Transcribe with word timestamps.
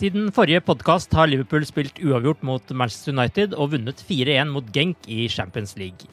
Siden 0.00 0.30
forrige 0.32 0.62
podkast 0.64 1.12
har 1.12 1.28
Liverpool 1.28 1.60
spilt 1.68 1.98
uavgjort 2.00 2.40
mot 2.48 2.70
Manchester 2.72 3.12
United 3.12 3.52
og 3.52 3.74
vunnet 3.74 3.98
4-1 4.08 4.48
mot 4.48 4.68
Genk 4.72 5.04
i 5.04 5.26
Champions 5.28 5.74
League. 5.76 6.08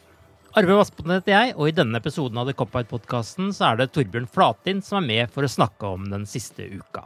Arve 0.59 0.75
Vassbotn 0.75 1.13
heter 1.13 1.31
jeg, 1.31 1.53
og 1.55 1.69
i 1.69 1.75
denne 1.77 2.01
episoden 2.01 2.35
av 2.41 2.49
The 2.49 2.55
Cop-Out-podkasten 2.59 3.53
så 3.55 3.69
er 3.69 3.79
det 3.79 3.93
Torbjørn 3.95 4.27
Flatin 4.27 4.81
som 4.83 4.99
er 4.99 5.07
med 5.07 5.31
for 5.31 5.47
å 5.47 5.51
snakke 5.53 5.87
om 5.87 6.09
den 6.11 6.25
siste 6.27 6.67
uka. 6.67 7.05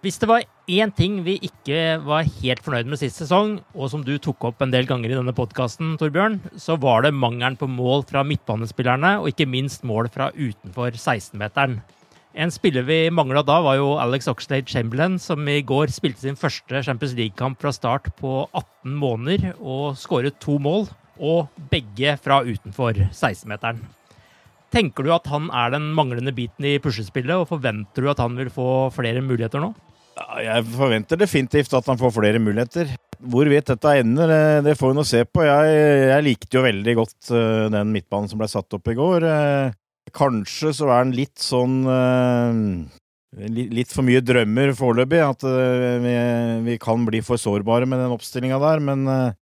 Hvis 0.00 0.16
det 0.22 0.30
var 0.30 0.46
én 0.72 0.94
ting 0.96 1.18
vi 1.26 1.34
ikke 1.50 1.98
var 2.06 2.24
helt 2.38 2.64
fornøyd 2.64 2.88
med 2.88 3.02
sist 3.02 3.20
sesong, 3.20 3.58
og 3.76 3.92
som 3.92 4.06
du 4.06 4.14
tok 4.16 4.48
opp 4.48 4.64
en 4.64 4.72
del 4.72 4.88
ganger 4.88 5.12
i 5.12 5.18
denne 5.18 5.36
podkasten, 5.36 5.98
Torbjørn, 6.00 6.38
så 6.56 6.78
var 6.80 7.04
det 7.04 7.12
mangelen 7.12 7.60
på 7.60 7.68
mål 7.68 8.06
fra 8.08 8.24
midtbanespillerne, 8.24 9.18
og 9.20 9.34
ikke 9.34 9.50
minst 9.52 9.84
mål 9.84 10.08
fra 10.16 10.30
utenfor 10.32 10.96
16-meteren. 10.96 11.82
En 12.36 12.50
spiller 12.52 12.84
vi 12.84 12.98
mangla 13.08 13.40
da, 13.46 13.62
var 13.64 13.78
jo 13.78 13.94
Alex 13.96 14.26
Oxlade 14.28 14.68
Chamberlain, 14.68 15.14
som 15.22 15.40
i 15.48 15.62
går 15.64 15.88
spilte 15.94 16.20
sin 16.26 16.36
første 16.36 16.82
Champions 16.84 17.14
League-kamp 17.16 17.62
fra 17.62 17.72
start 17.72 18.10
på 18.18 18.42
18 18.50 18.92
måneder 19.00 19.54
og 19.56 19.96
skåret 19.96 20.36
to 20.42 20.58
mål, 20.60 20.84
og 21.16 21.48
begge 21.72 22.12
fra 22.20 22.42
utenfor 22.44 22.98
16-meteren. 23.08 23.80
Tenker 24.74 25.06
du 25.06 25.14
at 25.14 25.30
han 25.32 25.46
er 25.54 25.72
den 25.72 25.86
manglende 25.96 26.34
biten 26.36 26.66
i 26.68 26.74
puslespillet, 26.82 27.32
og 27.40 27.48
forventer 27.54 28.04
du 28.04 28.10
at 28.12 28.20
han 28.20 28.36
vil 28.36 28.52
få 28.52 28.68
flere 28.92 29.24
muligheter 29.24 29.62
nå? 29.62 29.72
Jeg 30.44 30.64
forventer 30.76 31.20
definitivt 31.20 31.72
at 31.76 31.88
han 31.88 31.98
får 32.00 32.12
flere 32.18 32.40
muligheter. 32.40 32.92
Hvor 33.16 33.48
vet 33.48 33.68
dette 33.72 33.96
ender, 34.02 34.28
det- 34.64 34.76
får 34.76 34.92
vi 34.92 34.96
nå 34.98 35.04
se 35.08 35.24
på. 35.24 35.40
Jeg, 35.44 35.72
jeg 36.12 36.24
likte 36.24 36.56
jo 36.56 36.64
veldig 36.68 36.94
godt 37.00 37.32
eh, 37.32 37.68
den 37.72 37.92
midtbanen 37.96 38.28
som 38.28 38.40
ble 38.40 38.48
satt 38.48 38.76
opp 38.76 38.88
i 38.92 38.96
går. 38.96 39.24
Kanskje 40.16 40.72
så 40.76 40.88
er 40.92 41.04
den 41.04 41.16
litt 41.16 41.42
sånn 41.42 41.82
eh, 41.92 42.60
Litt 43.52 43.90
for 43.92 44.06
mye 44.06 44.22
drømmer 44.24 44.70
foreløpig. 44.78 45.18
At 45.20 45.44
eh, 45.44 45.98
vi, 46.00 46.14
vi 46.70 46.76
kan 46.80 47.02
bli 47.04 47.20
for 47.26 47.36
sårbare 47.40 47.88
med 47.88 48.00
den 48.00 48.14
oppstillinga 48.14 48.60
der. 48.62 48.80
Men 48.80 49.02
eh, 49.12 49.34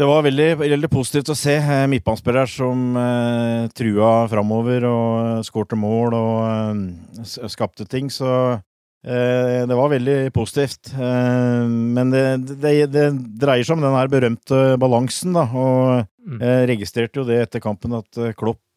det 0.00 0.08
var 0.08 0.24
veldig, 0.24 0.46
veldig 0.62 0.88
positivt 0.88 1.34
å 1.34 1.36
se 1.36 1.58
midtbanespillere 1.92 2.48
som 2.48 2.94
trua 3.76 4.12
framover 4.32 4.86
og 4.88 5.42
skårte 5.44 5.76
mål 5.76 6.16
og 6.16 7.26
skapte 7.52 7.84
ting. 7.84 8.08
Så 8.08 8.24
Det 9.04 9.76
var 9.76 9.92
veldig 9.92 10.32
positivt. 10.32 10.94
Men 10.96 12.08
det, 12.14 12.24
det, 12.62 12.72
det 12.88 13.04
dreier 13.44 13.68
seg 13.68 13.76
om 13.76 13.84
den 13.84 13.98
her 13.98 14.08
berømte 14.08 14.62
balansen, 14.80 15.36
da. 15.36 15.44
Og 15.52 16.08
Mm. 16.22 16.38
jeg 16.38 16.68
registrerte 16.70 17.18
jo 17.18 17.26
det 17.26 17.40
etter 17.42 17.62
kampen 17.62 17.96
at 17.98 18.18
eh, 18.22 18.30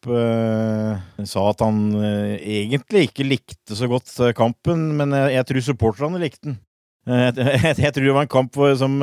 Klopp 0.06 1.18
eh, 1.18 1.24
sa 1.26 1.50
at 1.50 1.62
han 1.64 1.78
eh, 1.98 2.36
egentlig 2.62 3.08
ikke 3.08 3.26
likte 3.26 3.76
så 3.76 3.88
godt 3.90 4.12
eh, 4.22 4.34
kampen, 4.36 4.96
men 4.96 5.12
jeg, 5.12 5.44
tror 5.46 5.64
supporterne 5.64 6.20
likte 6.22 6.52
den. 6.52 6.60
Jeg, 7.06 7.92
tror 7.94 8.02
det 8.02 8.14
var 8.16 8.24
en 8.24 8.30
kamp 8.30 8.56
som, 8.74 8.96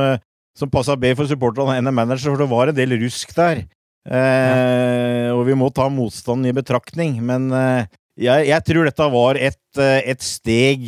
som 0.60 0.70
passa 0.70 0.98
bedre 1.00 1.22
for 1.22 1.30
supporterne 1.30 1.78
enn 1.80 1.88
en 1.88 1.96
manager, 1.96 2.34
for 2.34 2.42
det 2.42 2.50
var 2.52 2.68
en 2.68 2.76
del 2.76 2.98
rusk 3.00 3.32
der. 3.32 3.62
Ja. 4.04 5.30
Og 5.32 5.46
vi 5.48 5.56
må 5.56 5.70
ta 5.72 5.86
motstanden 5.88 6.50
i 6.50 6.52
betraktning, 6.52 7.22
men 7.24 7.48
jeg, 8.20 8.50
jeg 8.50 8.66
tror 8.68 8.90
dette 8.90 9.08
var 9.14 9.40
et, 9.40 9.80
et 9.80 10.20
steg 10.20 10.84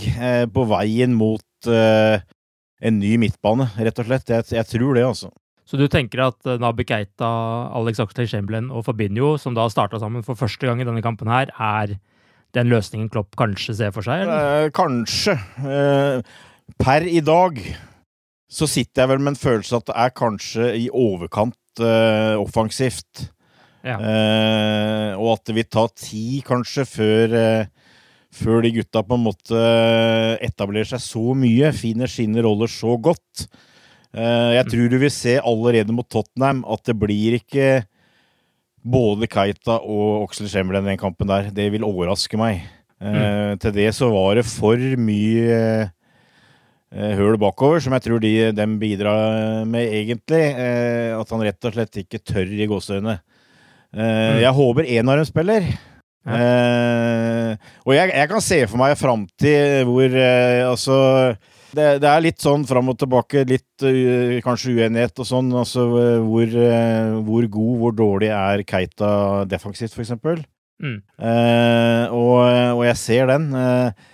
på 0.52 0.68
veien 0.68 1.16
mot 1.16 1.72
en 1.72 3.00
ny 3.00 3.16
midtbane, 3.24 3.70
rett 3.80 4.04
og 4.04 4.12
slett. 4.12 4.36
Jeg, 4.36 4.50
jeg 4.60 4.72
tror 4.74 5.00
det, 5.00 5.08
altså. 5.08 5.32
Så 5.66 5.80
du 5.82 5.88
tenker 5.90 6.22
at 6.28 6.46
Nabi 6.62 6.86
Keita, 6.86 7.30
Alex 7.74 8.00
Oxlade 8.04 8.30
Chamberlain 8.30 8.70
og 8.70 8.86
Fabinho, 8.86 9.34
som 9.42 9.56
da 9.58 9.66
starta 9.74 9.98
sammen 10.02 10.26
for 10.26 10.38
første 10.38 10.68
gang 10.68 10.82
i 10.82 10.86
denne 10.86 11.02
kampen 11.06 11.32
her, 11.32 11.50
er 11.58 11.96
den 12.56 12.70
løsningen 12.72 13.10
Klopp 13.12 13.36
kanskje 13.40 13.76
ser 13.80 13.94
for 13.96 14.06
seg? 14.06 14.24
Eller? 14.24 14.68
Eh, 14.68 14.72
kanskje. 14.76 15.36
Eh, 15.66 16.22
per 16.82 17.06
i 17.10 17.22
dag 17.26 17.60
så 18.52 18.68
sitter 18.70 19.04
jeg 19.04 19.12
vel 19.12 19.24
med 19.24 19.34
en 19.34 19.42
følelse 19.42 19.80
at 19.80 19.88
det 19.90 19.96
er 20.06 20.14
kanskje 20.16 20.70
i 20.86 20.86
overkant 20.94 21.84
eh, 21.84 22.36
offensivt. 22.40 23.28
Ja. 23.86 23.98
Eh, 24.00 25.12
og 25.18 25.36
at 25.36 25.50
det 25.50 25.58
vil 25.60 25.70
ta 25.70 25.86
tid, 25.92 26.40
kanskje, 26.48 26.86
før, 26.90 27.36
eh, 27.42 27.92
før 28.34 28.64
de 28.66 28.74
gutta 28.78 29.04
på 29.06 29.18
en 29.18 29.26
måte 29.26 29.66
etablerer 30.46 30.94
seg 30.94 31.04
så 31.04 31.36
mye, 31.38 31.74
finner 31.76 32.12
sine 32.12 32.46
roller 32.46 32.72
så 32.72 32.98
godt. 33.02 33.48
Eh, 34.16 34.52
jeg 34.56 34.70
tror 34.72 34.92
du 34.94 34.98
vil 35.02 35.12
se 35.12 35.36
allerede 35.42 35.92
mot 35.96 36.08
Tottenham 36.12 36.64
at 36.72 36.86
det 36.88 36.96
blir 37.02 37.36
ikke 37.40 37.84
både 38.86 39.28
Keita 39.32 39.80
og 39.82 40.28
Oxlade 40.28 40.52
Chamberlain 40.54 40.86
i 40.88 40.94
den 40.94 41.02
kampen 41.02 41.28
der. 41.30 41.50
Det 41.54 41.68
vil 41.74 41.84
overraske 41.88 42.38
meg. 42.40 42.64
Mm. 43.02 43.58
Til 43.60 43.74
det 43.76 43.90
så 43.98 44.08
var 44.14 44.38
det 44.40 44.46
for 44.48 44.80
mye 45.02 45.58
eh, 46.96 47.16
høl 47.20 47.36
bakover, 47.42 47.82
som 47.84 47.94
jeg 47.98 48.06
tror 48.06 48.22
de, 48.24 48.32
dem 48.56 48.78
bidrar 48.82 49.66
med 49.68 49.90
egentlig. 50.00 50.44
Eh, 50.54 51.12
at 51.18 51.34
han 51.34 51.44
rett 51.44 51.68
og 51.68 51.76
slett 51.76 52.00
ikke 52.06 52.22
tør 52.24 52.48
i 52.56 52.70
gåseøynene. 52.72 53.18
Eh, 53.96 54.40
Jeg 54.46 54.56
håper 54.56 54.88
en 54.96 55.12
av 55.12 55.20
dem 55.22 55.28
spiller. 55.28 55.68
Ja. 56.26 57.54
og 57.86 57.92
jeg, 57.94 58.10
jeg 58.10 58.30
kan 58.32 58.42
se 58.42 58.58
for 58.66 58.82
meg 58.82 58.96
framtid 58.98 59.84
hvor 59.86 60.10
eh, 60.10 60.64
altså 60.66 60.96
det, 61.76 61.88
det 62.04 62.10
er 62.10 62.24
litt 62.24 62.42
sånn 62.44 62.66
fram 62.68 62.90
og 62.92 62.98
tilbake, 63.02 63.46
litt 63.50 63.86
uh, 63.86 64.40
kanskje 64.46 64.76
uenighet 64.80 65.22
og 65.22 65.28
sånn. 65.30 65.52
Altså 65.56 65.86
hvor, 66.26 66.58
uh, 66.58 67.22
hvor 67.28 67.48
god, 67.58 67.78
hvor 67.82 67.96
dårlig 67.96 68.32
er 68.34 68.64
Keita 68.68 69.10
defensivt, 69.50 69.98
eksempel. 70.02 70.44
Mm. 70.84 71.00
Uh, 71.20 72.04
og, 72.12 72.36
og 72.80 72.84
jeg 72.90 73.00
ser 73.00 73.32
den. 73.32 73.50
Uh, 73.56 74.12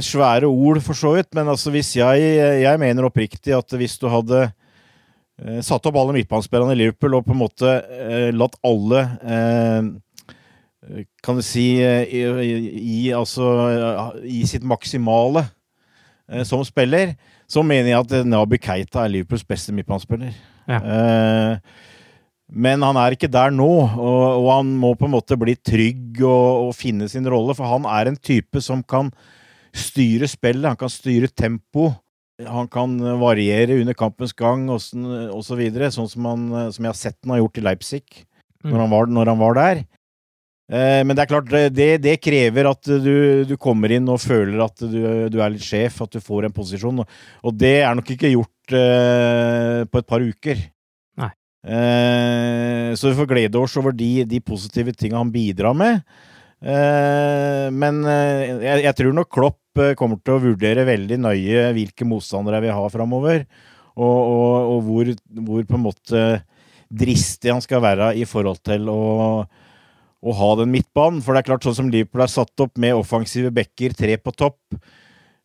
svære 0.00 0.48
ord, 0.48 0.80
for 0.80 0.96
så 0.96 1.10
vidt, 1.12 1.28
men 1.36 1.50
altså 1.52 1.68
hvis 1.74 1.90
jeg 1.98 2.20
Jeg 2.62 2.80
mener 2.80 3.04
oppriktig 3.04 3.52
at 3.52 3.74
hvis 3.76 3.98
du 4.00 4.06
hadde 4.08 4.46
satt 5.66 5.84
opp 5.90 5.98
alle 5.98 6.14
midtbanespillerne 6.14 6.72
i 6.72 6.78
Liverpool 6.78 7.18
og 7.18 7.26
på 7.26 7.34
en 7.34 7.40
måte 7.42 7.72
latt 8.32 8.56
alle 8.64 9.02
kan 11.20 11.36
du 11.36 11.42
si 11.44 11.66
i, 11.82 12.22
i, 12.22 12.54
i, 12.80 13.12
altså, 13.12 13.50
i 14.24 14.40
sitt 14.48 14.64
maksimale 14.64 15.44
som 16.48 16.62
spiller, 16.64 17.14
så 17.50 17.62
mener 17.66 17.90
jeg 17.90 18.00
at 18.00 18.26
Nabi 18.26 18.58
Keita 18.62 19.02
er 19.02 19.12
Liverpools 19.12 19.44
beste 19.44 19.74
midtbanespiller. 19.76 20.32
Ja. 20.70 20.78
Eh, 20.80 21.58
men 22.54 22.84
han 22.84 22.98
er 23.00 23.16
ikke 23.16 23.30
der 23.32 23.52
nå, 23.54 23.68
og, 23.98 24.48
han 24.52 24.74
må 24.78 24.92
på 24.98 25.08
en 25.08 25.14
måte 25.16 25.36
bli 25.40 25.56
trygg 25.56 26.20
og, 26.22 26.74
finne 26.76 27.08
sin 27.10 27.26
rolle. 27.30 27.56
For 27.56 27.66
han 27.68 27.88
er 27.90 28.10
en 28.10 28.18
type 28.20 28.60
som 28.62 28.84
kan 28.84 29.10
styre 29.74 30.28
spillet, 30.30 30.68
han 30.68 30.78
kan 30.78 30.92
styre 30.92 31.30
tempo. 31.32 31.90
Han 32.44 32.68
kan 32.70 32.96
variere 33.20 33.78
under 33.80 33.96
kampens 33.96 34.34
gang 34.36 34.66
osv., 34.72 35.06
så 35.46 35.58
videre, 35.58 35.90
sånn 35.94 36.10
som, 36.10 36.30
han, 36.30 36.46
som 36.74 36.86
jeg 36.86 36.90
har 36.90 36.98
sett 36.98 37.18
han 37.22 37.36
har 37.36 37.44
gjort 37.44 37.60
i 37.60 37.64
Leipzig 37.64 38.04
mm. 38.10 38.72
når, 38.72 38.78
han 38.80 38.90
var, 38.90 39.12
når, 39.18 39.30
han 39.32 39.42
var, 39.42 39.58
der. 39.58 39.82
Eh, 40.64 41.02
men 41.04 41.12
det 41.12 41.24
er 41.24 41.28
klart, 41.28 41.50
det, 41.76 41.88
det 42.00 42.14
krever 42.24 42.70
at 42.70 42.88
du, 42.88 43.44
du, 43.44 43.54
kommer 43.60 43.92
inn 43.92 44.08
og 44.08 44.22
føler 44.22 44.62
at 44.64 44.80
du, 44.80 45.00
du, 45.28 45.38
er 45.42 45.52
litt 45.52 45.64
sjef, 45.64 46.00
at 46.00 46.14
du 46.16 46.24
får 46.24 46.48
en 46.48 46.54
posisjon. 46.56 47.02
Og 47.04 47.56
det 47.60 47.76
er 47.82 47.96
nok 47.96 48.14
ikke 48.14 48.32
gjort 48.32 48.76
uh, 48.76 49.84
på 49.84 50.00
et 50.00 50.08
par 50.08 50.24
uker. 50.24 50.62
Nei. 51.20 51.32
Uh, 51.64 52.94
så 52.96 53.10
vi 53.10 53.18
får 53.18 53.28
glede 53.34 53.60
oss 53.60 53.76
over 53.80 53.92
de, 53.96 54.24
de 54.28 54.40
positive 54.40 54.94
tinga 54.96 55.20
han 55.20 55.32
bidrar 55.34 55.76
med. 55.76 56.00
Uh, 56.64 57.68
men 57.74 58.00
jeg, 58.08 58.86
jeg, 58.86 58.96
tror 58.96 59.12
nok 59.12 59.28
Klopp 59.28 59.60
kommer 59.98 60.16
til 60.22 60.36
å 60.36 60.40
vurdere 60.40 60.86
veldig 60.86 61.18
nøye 61.18 61.68
hvilke 61.76 62.06
motstandere 62.08 62.60
jeg 62.60 62.68
vil 62.68 62.76
ha 62.78 62.88
framover, 62.92 63.44
og, 63.98 64.06
og, 64.06 64.52
og 64.70 64.78
hvor, 64.86 65.10
hvor, 65.44 65.66
på 65.66 65.76
en 65.76 65.82
måte 65.82 66.22
dristig 66.94 67.50
han 67.52 67.60
skal 67.62 67.82
være 67.82 68.12
i 68.16 68.24
forhold 68.28 68.62
til 68.64 68.86
å, 68.88 69.02
å 70.24 70.34
ha 70.38 70.50
den 70.60 70.72
midtbanen. 70.72 71.20
For 71.24 71.34
det 71.34 71.42
er 71.42 71.50
klart, 71.50 71.66
sånn 71.66 71.76
som 71.82 71.90
Liverpool 71.92 72.24
er 72.24 72.32
satt 72.32 72.64
opp 72.64 72.80
med 72.80 72.96
offensive 72.96 73.52
backer, 73.54 73.94
tre 73.96 74.16
på 74.20 74.32
topp, 74.32 74.58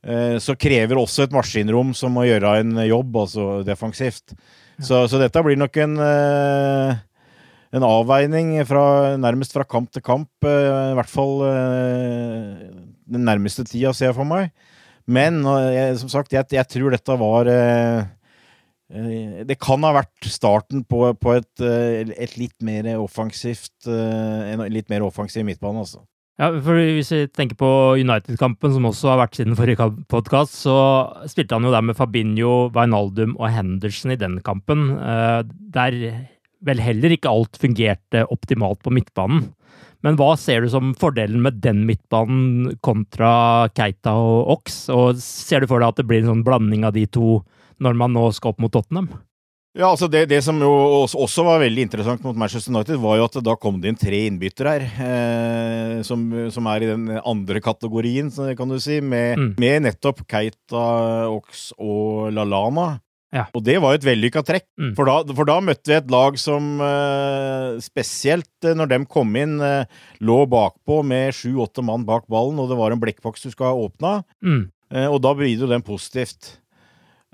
eh, 0.07 0.37
så 0.39 0.55
krever 0.59 1.01
også 1.01 1.27
et 1.27 1.35
maskinrom 1.35 1.93
som 1.97 2.15
må 2.15 2.25
gjøre 2.29 2.55
en 2.63 2.79
jobb, 2.87 3.21
altså 3.25 3.51
defensivt. 3.67 4.33
Så, 4.79 5.03
så 5.11 5.19
dette 5.19 5.43
blir 5.43 5.59
nok 5.59 5.75
en 5.83 5.99
eh, 5.99 7.05
en 7.69 7.83
avveining 7.85 8.55
fra, 8.65 9.13
nærmest 9.21 9.53
fra 9.53 9.61
kamp 9.67 9.91
til 9.93 10.01
kamp. 10.01 10.31
I 10.41 10.95
hvert 10.97 11.11
fall 11.11 11.43
den 13.05 13.27
nærmeste 13.27 13.61
tida, 13.67 13.91
ser 13.93 14.09
jeg 14.09 14.17
for 14.17 14.25
meg. 14.25 14.49
Men 15.09 15.41
som 15.97 16.11
sagt, 16.11 16.33
jeg, 16.35 16.45
jeg, 16.53 16.65
tror 16.69 16.93
dette 16.93 17.17
var 17.17 17.49
eh, 17.49 18.01
eh, 18.01 18.07
Det 18.89 19.59
kan 19.61 19.83
ha 19.85 19.91
vært 19.99 20.29
starten 20.33 20.81
på, 20.89 21.03
på 21.21 21.33
et, 21.37 21.51
eh, 21.61 22.09
et, 22.09 22.31
litt 22.41 22.55
mer 22.65 22.87
offensivt 22.97 23.85
En 23.85 24.63
litt 24.73 24.89
mer 24.89 25.05
offensiv 25.05 25.45
midtbane, 25.45 25.83
altså. 25.83 26.01
Ja, 26.39 26.49
for 26.63 26.79
Hvis 26.79 27.11
vi 27.13 27.19
tenker 27.35 27.59
på 27.59 27.69
United-kampen, 27.99 28.73
som 28.73 28.87
også 28.89 29.11
har 29.11 29.19
vært 29.21 29.37
siden 29.37 29.57
forrige 29.59 29.89
podkast, 30.09 30.55
så 30.63 30.75
spilte 31.29 31.57
han 31.57 31.67
jo 31.67 31.73
der 31.75 31.83
med 31.85 31.99
Fabinho, 31.99 32.71
Wijnaldum 32.73 33.35
og 33.35 33.51
Henderson 33.51 34.15
i 34.15 34.17
den 34.17 34.39
kampen. 34.41 34.93
Der 35.75 35.99
vel 36.65 36.81
heller 36.83 37.13
ikke 37.15 37.31
alt 37.31 37.59
fungerte 37.59 38.25
optimalt 38.31 38.81
på 38.83 38.93
midtbanen. 38.95 39.49
Men 40.05 40.15
hva 40.15 40.31
ser 40.39 40.63
du 40.63 40.69
som 40.71 40.93
fordelen 40.95 41.41
med 41.43 41.59
den 41.63 41.83
midtbanen 41.87 42.77
kontra 42.85 43.67
Keita 43.75 44.13
og 44.15 44.53
Ox? 44.55 44.85
Og 44.93 45.19
ser 45.19 45.63
du 45.63 45.71
for 45.71 45.83
deg 45.83 45.91
at 45.91 45.99
det 45.99 46.07
blir 46.07 46.23
en 46.23 46.31
sånn 46.33 46.45
blanding 46.47 46.85
av 46.87 46.95
de 46.95 47.03
to 47.11 47.41
når 47.83 47.97
man 47.99 48.15
nå 48.15 48.29
skal 48.35 48.53
opp 48.53 48.63
mot 48.63 48.73
Tottenham? 48.73 49.09
Ja, 49.77 49.91
altså 49.91 50.07
det, 50.09 50.23
det, 50.31 50.39
som 50.41 50.57
jo 50.63 50.69
også 51.05 51.43
var 51.45 51.61
veldig 51.61 51.83
interessant 51.85 52.23
mot 52.25 52.37
Manchester 52.37 52.73
United, 52.73 52.97
var 52.99 53.19
jo 53.19 53.27
at 53.27 53.35
da 53.45 53.53
kom 53.61 53.77
det 53.79 53.91
inn 53.91 53.99
tre 54.01 54.23
innbyttere 54.25 54.71
her, 54.73 54.85
eh, 55.05 55.99
som, 56.03 56.23
som, 56.51 56.69
er 56.73 56.83
i 56.83 56.89
den 56.89 57.05
andre 57.21 57.61
kategorien, 57.63 58.31
kan 58.57 58.73
du 58.73 58.79
si, 58.81 58.97
med, 58.99 59.37
mm. 59.37 59.51
med 59.61 59.85
nettopp 59.85 60.25
Keita, 60.25 60.87
Ox 61.29 61.69
og 61.77 62.33
Lalana. 62.33 62.95
Ja. 63.29 63.43
Og 63.53 63.61
det 63.61 63.75
var 63.77 63.93
jo 63.93 63.99
et 63.99 64.07
vellykka 64.07 64.41
trekk, 64.45 64.65
mm. 64.81 64.93
for, 64.97 65.05
da, 65.05 65.35
for, 65.37 65.45
da, 65.45 65.59
møtte 65.61 65.91
vi 65.91 65.97
et 65.99 66.09
lag 66.09 66.37
som 66.41 66.79
eh, 66.81 67.77
spesielt 67.85 68.65
uh, 68.65 68.73
når 68.73 68.89
de 68.89 68.99
kom 69.11 69.37
inn, 69.37 69.59
eh, 69.61 69.99
lå 70.25 70.39
bakpå 70.49 71.03
med 71.05 71.37
sju-åtte 71.37 71.85
mann 71.85 72.07
bak 72.09 72.25
ballen, 72.31 72.57
og 72.57 72.71
det 72.71 72.79
var 72.79 72.95
en 72.95 73.03
blekkboks 73.03 73.45
du 73.45 73.51
skulle 73.51 73.69
ha 73.69 73.85
åpna, 73.85 74.15
mm. 74.41 74.63
og 75.13 75.19
da 75.21 75.35
bryr 75.37 75.61
jo 75.61 75.69
den 75.69 75.85
positivt. 75.85 76.55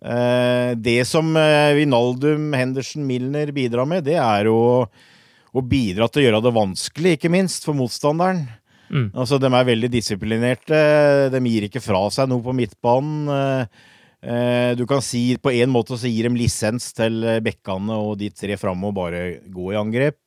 Det 0.06 1.00
som 1.10 1.32
Vinaldum, 1.34 2.52
Henderson, 2.54 3.08
Milner 3.08 3.50
bidrar 3.56 3.88
med, 3.90 4.04
det 4.06 4.20
er 4.22 4.46
å, 4.52 4.86
å 4.86 5.64
bidra 5.66 6.06
til 6.06 6.22
å 6.22 6.26
gjøre 6.28 6.42
det 6.46 6.52
vanskelig, 6.54 7.16
ikke 7.18 7.32
minst, 7.34 7.66
for 7.66 7.74
motstanderen. 7.74 8.44
Mm. 8.94 9.08
Altså, 9.18 9.40
De 9.42 9.50
er 9.50 9.68
veldig 9.72 9.90
disiplinerte, 9.90 10.82
de 11.34 11.42
gir 11.50 11.66
ikke 11.66 11.82
fra 11.82 12.04
seg 12.14 12.30
noe 12.30 12.46
på 12.46 12.54
midtbanen. 12.54 13.66
Eh, 14.26 14.72
du 14.78 14.88
kan 14.90 15.04
si 15.06 15.36
på 15.38 15.52
en 15.54 15.70
måte 15.70 15.98
så 16.02 16.10
gir 16.10 16.26
de 16.26 16.40
lisens 16.40 16.90
til 16.98 17.22
eh, 17.28 17.42
bekkene 17.46 17.94
og 18.08 18.16
de 18.18 18.32
tre 18.34 18.58
framme 18.58 18.90
og 18.90 18.98
bare 18.98 19.22
gå 19.54 19.74
i 19.74 19.78
angrep. 19.78 20.18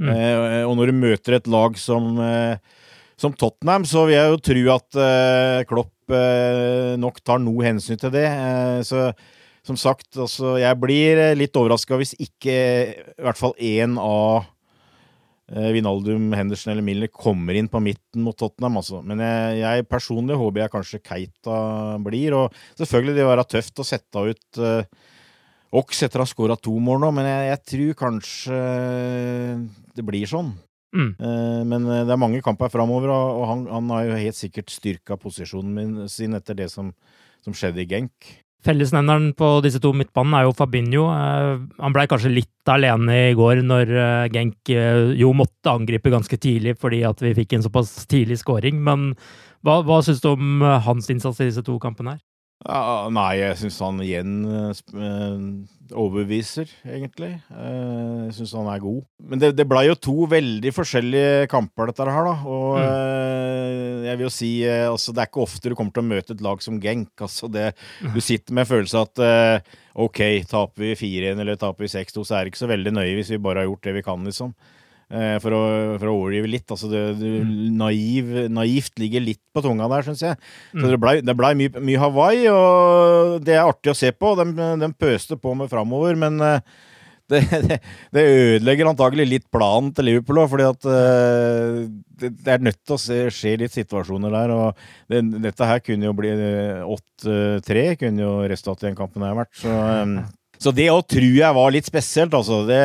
Mm. 0.00 0.10
Eh, 0.12 0.64
og 0.66 0.74
når 0.76 0.90
du 0.90 1.00
møter 1.00 1.38
et 1.38 1.48
lag 1.48 1.78
som, 1.80 2.18
som, 3.20 3.34
Tottenham, 3.36 3.84
så 3.84 4.06
vil 4.08 4.16
jeg 4.16 4.32
jo 4.32 4.40
tro 4.48 4.62
at 4.74 5.00
Klopp 5.68 6.14
nok 7.00 7.20
tar 7.22 7.38
noe 7.38 7.66
hensyn 7.68 8.00
til 8.00 8.10
det. 8.14 8.24
så 8.88 9.10
som 9.62 9.76
sagt, 9.76 10.16
altså, 10.16 10.54
jeg 10.58 10.78
blir 10.80 11.20
litt 11.36 11.54
overraska 11.60 11.98
hvis 12.00 12.14
ikke 12.16 12.54
i 12.56 13.26
hvert 13.26 13.38
fall 13.38 13.52
én 13.60 13.98
av 14.00 14.48
Eh, 15.50 15.72
Vinaldum, 15.74 16.30
Henderson 16.32 16.70
eller 16.72 16.84
Milner 16.86 17.10
kommer 17.10 17.56
inn 17.58 17.68
på 17.68 17.80
midten 17.82 18.22
mot 18.22 18.36
Tottenham. 18.38 18.78
Altså. 18.78 19.00
Men 19.02 19.22
jeg, 19.24 19.56
jeg, 19.58 19.86
personlig 19.90 20.38
håper 20.38 20.62
jeg 20.62 20.72
kanskje 20.76 21.02
Keita 21.02 21.56
blir. 22.04 22.36
Og 22.38 22.60
selvfølgelig 22.78 23.16
det 23.16 23.26
være 23.26 23.46
tøft 23.56 23.82
å 23.82 23.86
sette 23.86 24.26
ut 24.30 24.60
uh, 24.62 24.84
Ox 25.80 26.02
etter 26.02 26.18
å 26.18 26.26
ha 26.26 26.30
skåra 26.30 26.56
to 26.58 26.72
mål 26.82 26.98
nå, 26.98 27.08
men 27.14 27.28
jeg, 27.28 27.42
jeg, 27.46 27.58
tror 27.70 27.98
kanskje 28.00 28.56
det 29.94 30.02
blir 30.02 30.26
sånn. 30.26 30.48
Mm. 30.96 31.10
Uh, 31.22 31.62
men 31.70 31.86
det 31.86 32.10
er 32.10 32.18
mange 32.18 32.42
kamper 32.42 32.72
framover, 32.72 33.12
og, 33.14 33.42
han, 33.46 33.66
han, 33.70 33.90
har 33.94 34.08
jo 34.08 34.20
helt 34.26 34.38
sikkert 34.38 34.72
styrka 34.74 35.18
posisjonen 35.20 36.08
sin 36.10 36.34
etter 36.38 36.58
det 36.58 36.70
som, 36.72 36.90
som 37.44 37.56
skjedde 37.56 37.84
i 37.84 37.90
Genk. 37.90 38.32
Fellesnevneren 38.60 39.30
på 39.32 39.46
disse 39.64 39.80
to 39.80 39.94
midtbanene 39.96 40.42
er 40.42 40.44
jo 40.44 40.56
Fabinho. 40.56 41.06
Eh, 41.14 41.62
han 41.80 41.94
blei 41.96 42.04
kanskje 42.10 42.32
litt 42.34 42.68
alene 42.68 43.14
i 43.30 43.36
går 43.36 43.62
når 43.64 43.92
eh, 43.94 44.26
Genk 44.34 44.72
eh, 44.74 45.14
jo 45.16 45.32
måtte 45.36 45.72
angripe 45.72 46.12
ganske 46.12 46.36
tidlig 46.36 46.76
fordi 46.80 47.00
at 47.08 47.24
vi 47.24 47.32
fikk 47.38 47.56
en 47.56 47.64
såpass 47.64 47.94
tidlig 48.10 48.36
scoring. 48.42 48.82
Men 48.84 49.14
hva, 49.64 49.80
hva 49.86 50.02
syns 50.04 50.20
du 50.20 50.28
om 50.34 50.60
hans 50.84 51.08
innsats 51.12 51.40
i 51.40 51.48
disse 51.48 51.64
to 51.64 51.78
kampene 51.80 52.18
her? 52.18 52.20
Ja, 52.60 53.08
nei, 53.08 53.38
jeg 53.40 53.56
syns 53.56 53.78
han 53.80 54.00
igjen 54.04 54.32
eh, 54.44 55.44
overbeviser, 55.96 56.68
egentlig. 56.84 57.30
Uh, 57.48 58.26
jeg 58.26 58.34
syns 58.36 58.52
han 58.58 58.68
er 58.68 58.82
god. 58.82 58.98
Men 59.32 59.40
det, 59.40 59.54
det 59.56 59.64
blei 59.68 59.86
jo 59.86 59.96
to 59.96 60.26
veldig 60.28 60.72
forskjellige 60.76 61.48
kamper, 61.50 61.88
dette 61.88 62.04
her, 62.04 62.28
da. 62.28 62.34
Og 62.44 62.76
mm. 62.76 62.82
eh, 62.84 64.04
jeg 64.10 64.20
vil 64.20 64.26
jo 64.26 64.32
si 64.34 64.50
altså, 64.68 65.14
Det 65.16 65.24
er 65.24 65.30
ikke 65.30 65.46
ofte 65.46 65.72
du 65.72 65.76
kommer 65.78 65.96
til 65.96 66.04
å 66.04 66.10
møte 66.10 66.36
et 66.36 66.44
lag 66.44 66.60
som 66.60 66.76
Genk. 66.84 67.14
Altså, 67.24 67.48
det, 67.48 67.70
du 68.12 68.20
sitter 68.20 68.52
med 68.52 68.66
en 68.66 68.72
følelse 68.74 69.06
at 69.08 69.24
OK, 70.00 70.20
taper 70.50 70.84
vi 70.84 70.92
4-1 71.00 71.40
eller 71.40 71.56
taper 71.60 71.88
vi 71.88 71.94
6-2, 71.96 72.26
så 72.26 72.36
er 72.36 72.44
det 72.44 72.52
ikke 72.52 72.60
så 72.66 72.70
veldig 72.70 72.92
nøye 73.00 73.16
hvis 73.16 73.32
vi 73.32 73.40
bare 73.40 73.64
har 73.64 73.70
gjort 73.70 73.88
det 73.88 73.96
vi 73.96 74.04
kan, 74.04 74.28
liksom. 74.28 74.52
Eh, 75.10 75.36
for 75.42 75.54
å, 75.56 75.60
for 75.98 76.06
å 76.06 76.12
overdrive 76.20 76.50
litt. 76.52 76.68
Altså 76.70 76.90
det, 76.90 77.00
det 77.18 77.30
mm. 77.42 77.54
naiv, 77.80 78.28
naivt 78.54 79.00
ligger 79.02 79.24
litt 79.24 79.42
på 79.50 79.64
tunga 79.64 79.88
der, 79.90 80.06
syns 80.06 80.22
jeg. 80.22 80.38
Så 80.70 80.84
mm. 80.84 80.92
det 80.92 81.00
blei 81.02 81.16
ble 81.40 81.50
mye, 81.58 81.82
mye, 81.82 82.02
Hawaii, 82.04 82.44
og 82.52 83.40
det 83.46 83.56
er 83.56 83.66
artig 83.66 83.90
å 83.90 83.98
se 83.98 84.12
på. 84.14 84.36
De, 84.38 84.46
de 84.54 84.92
pøste 84.94 85.40
på 85.40 85.56
med 85.58 85.72
framover, 85.72 86.14
men 86.20 86.38
eh, 86.46 86.62
det, 87.30 87.42
det, 87.66 87.80
det, 88.14 88.26
ødelegger 88.36 88.92
antagelig 88.92 89.26
litt 89.32 89.50
planen 89.50 89.90
til 89.94 90.12
Liverpool 90.12 90.44
òg, 90.44 90.50
fordi 90.54 90.68
at 90.68 90.86
uh, 90.86 91.82
det, 91.90 92.30
det, 92.30 92.54
er 92.54 92.66
nødt 92.70 92.78
til 92.78 92.94
å 92.94 93.02
se, 93.02 93.20
skje 93.34 93.58
litt 93.64 93.74
situasjoner 93.74 94.34
der. 94.34 94.54
og 94.54 95.38
Dette 95.42 95.74
her 95.74 95.82
kunne 95.82 96.06
jo 96.06 96.14
bli 96.18 96.34
8-3, 96.86 97.86
kunne 98.04 98.28
jo 98.28 98.34
resultatet 98.50 98.86
i 98.86 98.92
den 98.92 98.98
kampen 98.98 99.26
her 99.26 99.38
vært. 99.42 99.56
Så 99.58 99.74
um, 99.74 100.20
så 100.60 100.72
det 100.76 100.90
òg 100.92 101.06
tror 101.08 101.36
jeg 101.38 101.56
var 101.56 101.72
litt 101.72 101.86
spesielt, 101.88 102.34
altså. 102.36 102.58
Det, 102.68 102.80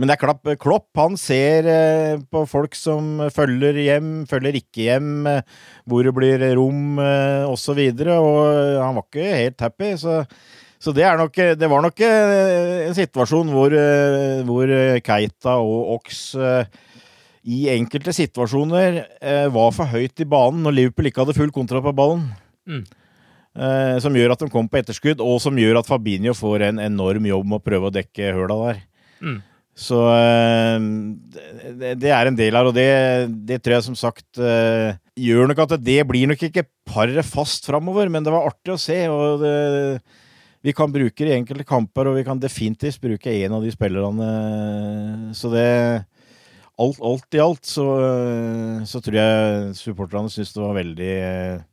men 0.00 0.08
det 0.08 0.14
er 0.14 0.20
klapp, 0.22 0.48
Klopp. 0.60 0.88
Han 0.96 1.18
ser 1.20 1.68
eh, 1.68 2.20
på 2.32 2.46
folk 2.48 2.76
som 2.78 3.26
følger 3.34 3.76
hjem, 3.84 4.12
følger 4.30 4.56
ikke 4.56 4.86
hjem, 4.86 5.10
eh, 5.28 5.58
hvor 5.84 6.06
det 6.06 6.14
blir 6.16 6.44
rom 6.56 6.96
eh, 7.04 7.44
osv. 7.44 7.76
Og, 7.76 8.00
så 8.00 8.14
og 8.16 8.40
han 8.80 8.96
var 8.96 9.04
ikke 9.04 9.26
helt 9.36 9.66
happy. 9.66 9.90
Så, 10.00 10.22
så 10.80 10.94
det, 10.96 11.04
nok, 11.20 11.36
det, 11.60 11.68
var 11.68 11.84
nok 11.84 12.00
en 12.06 12.96
situasjon 12.96 13.52
hvor, 13.52 13.74
hvor 14.48 14.72
Keita 15.04 15.58
og 15.60 15.98
Ox 15.98 16.22
i 17.48 17.64
enkelte 17.72 18.14
situasjoner 18.14 19.00
var 19.52 19.74
for 19.74 19.90
høyt 19.90 20.22
i 20.22 20.28
banen 20.28 20.62
når 20.62 20.76
Liverpool 20.76 21.10
ikke 21.10 21.24
hadde 21.24 21.36
full 21.36 21.52
kontroll 21.52 21.82
på 21.84 21.96
ballen. 21.98 22.28
Mm. 22.70 22.86
Eh, 23.56 23.96
som 24.02 24.16
gjør 24.16 24.34
at 24.34 24.42
de 24.42 24.50
kommer 24.52 24.72
på 24.72 24.80
etterskudd, 24.82 25.22
og 25.24 25.38
som 25.42 25.58
gjør 25.58 25.80
at 25.80 25.88
Fabinho 25.88 26.34
får 26.36 26.68
en 26.70 26.82
enorm 26.88 27.28
jobb 27.28 27.46
med 27.48 27.60
å 27.60 27.64
prøve 27.64 27.90
å 27.90 27.94
dekke 27.94 28.34
høla 28.36 28.58
der. 28.66 28.82
Mm. 29.22 29.38
Så 29.78 29.98
eh, 30.10 30.86
det, 31.94 32.10
er 32.10 32.28
en 32.28 32.38
del 32.38 32.58
her, 32.58 32.66
og 32.66 32.74
det, 32.74 32.88
det 33.46 33.60
tror 33.62 33.78
jeg 33.78 33.86
som 33.86 33.98
sagt 33.98 34.40
eh, 34.42 34.96
gjør 35.18 35.50
nok 35.50 35.64
at 35.68 35.76
det 35.80 36.00
blir 36.08 36.30
nok 36.30 36.42
ikke 36.48 36.66
paret 36.88 37.26
fast 37.26 37.68
framover, 37.70 38.10
men 38.10 38.26
det 38.26 38.34
var 38.34 38.50
artig 38.50 38.74
å 38.74 38.80
se. 38.80 38.98
og 39.12 39.44
det, 39.44 39.54
vi 40.66 40.74
kan 40.74 40.90
bruke 40.90 41.22
det 41.22 41.30
i 41.30 41.38
enkelte 41.38 41.66
kamper, 41.66 42.10
og 42.10 42.18
vi 42.18 42.26
kan 42.26 42.40
definitivt 42.42 42.98
bruke 43.00 43.30
en 43.44 43.54
av 43.54 43.62
de 43.62 43.70
spillerne. 43.70 44.30
Så 45.38 45.50
det 45.52 45.68
alt, 46.78 47.00
alt 47.02 47.34
i 47.34 47.40
alt 47.42 47.66
så, 47.66 47.84
så 48.86 49.00
tror 49.02 49.18
jeg 49.18 49.74
supporterne 49.78 50.30
syntes 50.30 50.54
det 50.54 50.62
var 50.62 50.76
veldig, 50.76 51.14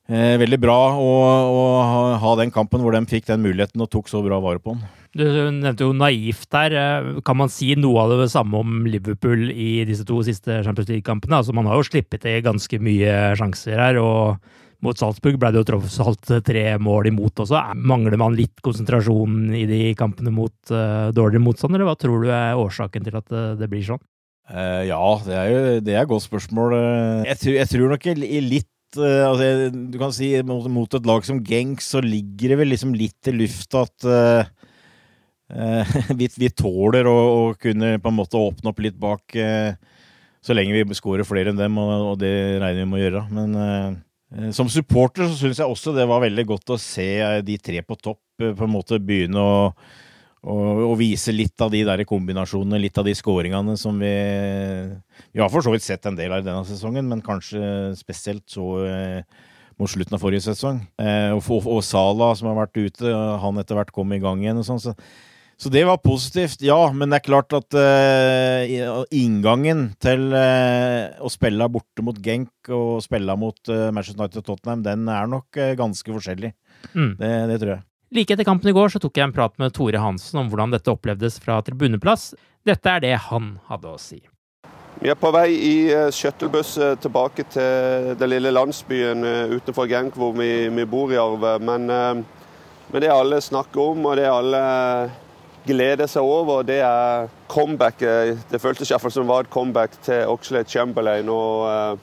eh, 0.09 0.35
veldig 0.41 0.59
bra 0.61 0.77
å, 0.97 1.11
å 1.45 1.63
ha, 2.21 2.33
den 2.39 2.53
kampen 2.53 2.81
hvor 2.81 2.95
de 2.95 3.03
fikk 3.09 3.29
den 3.29 3.43
muligheten 3.45 3.83
og 3.85 3.91
tok 3.93 4.09
så 4.11 4.23
bra 4.25 4.41
vare 4.43 4.61
på 4.63 4.73
den. 4.73 4.83
Du 5.15 5.23
nevnte 5.23 5.85
jo 5.85 5.93
naivt 5.95 6.49
der. 6.51 6.75
Eh, 6.81 7.11
kan 7.25 7.39
man 7.39 7.53
si 7.53 7.71
noe 7.79 8.03
av 8.03 8.17
det 8.25 8.31
samme 8.33 8.59
om 8.65 8.83
Liverpool 8.89 9.47
i 9.53 9.85
disse 9.87 10.07
to 10.07 10.19
siste 10.25 10.63
Champions 10.65 10.91
League-kampene? 10.91 11.39
Altså, 11.39 11.55
man 11.55 11.69
har 11.69 11.79
jo 11.79 11.87
slippet 11.87 12.25
til 12.25 12.43
ganske 12.45 12.81
mye 12.83 13.15
sjanser 13.39 13.79
her. 13.79 14.01
og 14.01 14.53
mot 14.85 14.99
Salzburg 14.99 15.39
ble 15.41 15.49
det 15.53 15.61
jo 15.61 15.67
tross 15.69 15.95
alt 16.03 16.29
tre 16.45 16.65
mål 16.81 17.09
imot 17.09 17.41
også. 17.41 17.61
Mangler 17.89 18.19
man 18.21 18.35
litt 18.37 18.61
konsentrasjon 18.65 19.53
i 19.57 19.63
de 19.69 19.79
kampene 19.97 20.33
mot 20.35 20.53
uh, 20.69 21.09
dårligere 21.15 21.41
motstand, 21.41 21.73
eller 21.73 21.87
hva 21.89 21.95
tror 21.97 22.21
du 22.21 22.29
er 22.29 22.59
årsaken 22.59 23.07
til 23.07 23.17
at 23.17 23.31
det, 23.31 23.45
det 23.63 23.71
blir 23.71 23.85
sånn? 23.87 24.03
Uh, 24.45 24.85
ja, 24.85 25.01
det 25.25 25.35
er 25.35 25.49
jo 25.49 25.61
det 25.81 25.95
er 25.95 26.03
et 26.03 26.11
godt 26.11 26.25
spørsmål. 26.27 26.75
Jeg, 27.25 27.39
tror, 27.41 27.55
jeg 27.57 27.71
tror 27.71 27.93
nok 27.95 28.07
i 28.11 28.41
litt 28.45 28.99
uh, 28.99 29.31
altså, 29.31 29.71
Du 29.73 29.97
kan 30.01 30.13
si 30.13 30.29
mot, 30.45 30.67
mot, 30.69 30.97
et 30.99 31.09
lag 31.09 31.25
som 31.25 31.41
Genk 31.45 31.81
så 31.81 32.03
ligger 32.03 32.53
det 32.53 32.59
vel 32.61 32.73
liksom 32.73 32.93
litt 32.97 33.31
i 33.31 33.35
lufta 33.35 33.85
at 33.87 34.07
vi, 36.19 36.25
vi, 36.41 36.49
tåler 36.57 37.05
å, 37.05 37.15
å, 37.15 37.41
kunne 37.61 37.99
på 38.01 38.09
en 38.09 38.17
måte 38.17 38.39
åpne 38.39 38.71
opp 38.71 38.79
litt 38.81 38.95
bak 38.97 39.35
så 40.45 40.55
lenge 40.57 40.73
vi 40.73 40.97
skårer 40.97 41.25
flere 41.25 41.53
enn 41.53 41.59
dem, 41.59 41.77
og, 41.77 41.91
og 42.11 42.15
det 42.21 42.33
regner 42.61 42.81
vi 42.81 42.87
med 42.89 42.97
å 42.97 43.03
gjøre. 43.03 43.21
Men 43.33 44.01
Eh, 44.33 44.51
som 44.51 44.69
supporter 44.71 45.27
så 45.29 45.37
syns 45.37 45.61
jeg 45.61 45.69
også 45.69 45.93
det 45.95 46.07
var 46.09 46.23
veldig 46.23 46.45
godt 46.49 46.73
å 46.73 46.81
se 46.81 47.07
eh, 47.21 47.41
de 47.45 47.57
tre 47.61 47.81
på 47.85 47.97
topp 47.99 48.41
eh, 48.41 48.55
på 48.57 48.65
en 48.65 48.73
måte 48.73 48.99
begynne 48.99 49.41
å, 49.41 49.69
å, 50.45 50.55
og 50.85 50.95
vise 51.01 51.33
litt 51.33 51.61
av 51.61 51.73
de 51.73 51.81
der 51.87 52.05
kombinasjonene, 52.07 52.79
litt 52.81 52.97
av 53.01 53.07
de 53.07 53.15
skåringene 53.17 53.75
som 53.81 53.97
vi 53.99 54.13
Vi 55.33 55.41
har 55.41 55.51
for 55.51 55.65
så 55.65 55.73
vidt 55.73 55.83
sett 55.83 56.05
en 56.05 56.17
del 56.17 56.31
av 56.31 56.43
i 56.43 56.47
denne 56.47 56.65
sesongen, 56.67 57.07
men 57.09 57.25
kanskje 57.25 57.93
spesielt 57.99 58.45
så 58.47 58.65
mot 59.75 59.91
slutten 59.91 60.15
av 60.15 60.21
forrige 60.23 60.45
sesong. 60.45 60.79
og, 61.35 61.41
og, 61.51 61.65
og 61.67 61.81
Sala 61.83 62.29
som 62.37 62.47
har 62.47 62.61
vært 62.61 62.77
ute, 62.79 63.11
han 63.41 63.57
etter 63.59 63.75
hvert 63.75 63.91
kom 63.91 64.13
i 64.15 64.21
gang 64.23 64.43
igjen 64.43 64.61
og 64.61 64.67
sånn. 64.67 64.79
så 64.79 64.95
så 65.57 65.71
det 65.71 65.85
var 65.87 66.01
positivt, 66.03 66.59
ja. 66.65 66.77
Men 66.91 67.11
det 67.11 67.21
er 67.21 67.27
klart 67.29 67.55
at 67.55 67.75
uh, 67.79 69.05
inngangen 69.15 69.87
til 70.03 70.27
uh, 70.35 71.15
å 71.23 71.31
spille 71.31 71.69
borte 71.71 72.03
mot 72.03 72.19
Genk 72.19 72.71
og 72.75 72.99
spille 73.05 73.37
mot 73.39 73.71
uh, 73.71 73.87
Manchester 73.95 74.19
United 74.19 74.41
og 74.43 74.49
Tottenham, 74.49 74.83
den 74.85 75.07
er 75.11 75.29
nok 75.31 75.61
ganske 75.79 76.11
forskjellig. 76.17 76.51
Mm. 76.91 77.13
Det, 77.21 77.31
det, 77.51 77.59
tror 77.61 77.77
jeg. 77.77 77.85
Like 78.13 78.33
etter 78.33 78.45
kampen 78.45 78.69
i 78.69 78.75
går 78.75 78.93
så 78.93 79.01
tok 79.01 79.17
jeg 79.17 79.25
en 79.25 79.33
prat 79.33 79.55
med 79.61 79.73
Tore 79.73 79.97
Hansen 80.01 80.39
om 80.43 80.51
hvordan 80.51 80.75
dette 80.75 80.91
opplevdes 80.93 81.39
fra 81.41 81.57
tribuneplass. 81.65 82.33
Dette 82.65 82.91
er 82.91 83.01
det 83.01 83.15
han 83.29 83.55
hadde 83.69 83.89
å 83.89 83.99
si. 84.01 84.21
Vi 85.01 85.09
er 85.11 85.17
på 85.19 85.31
vei 85.33 85.49
i 85.51 85.75
shuttlebuss 86.13 86.77
tilbake 87.03 87.43
til 87.51 88.13
den 88.15 88.31
lille 88.31 88.53
landsbyen 88.53 89.25
utenfor 89.51 89.89
Genk 89.91 90.15
hvor 90.15 90.31
vi, 90.37 90.69
vi 90.71 90.85
bor 90.87 91.11
i 91.11 91.19
Arve. 91.19 91.57
Men, 91.59 91.89
men 91.89 93.03
det 93.03 93.11
alle 93.11 93.41
snakker 93.43 93.91
om, 93.91 94.07
og 94.07 94.15
det 94.21 94.29
alle 94.29 94.63
gleder 95.65 96.07
seg 96.09 96.23
over, 96.23 96.63
det 96.63 96.79
er 96.85 97.29
comebacket. 97.51 98.45
Det 98.51 98.61
føltes 98.61 98.91
iallfall 98.93 99.13
som 99.13 99.25
det 99.25 99.33
var 99.33 99.45
et 99.45 99.53
comeback 99.53 99.97
til 100.05 100.29
Oxlade 100.31 100.69
Chamberlain. 100.69 101.29
og 101.29 101.99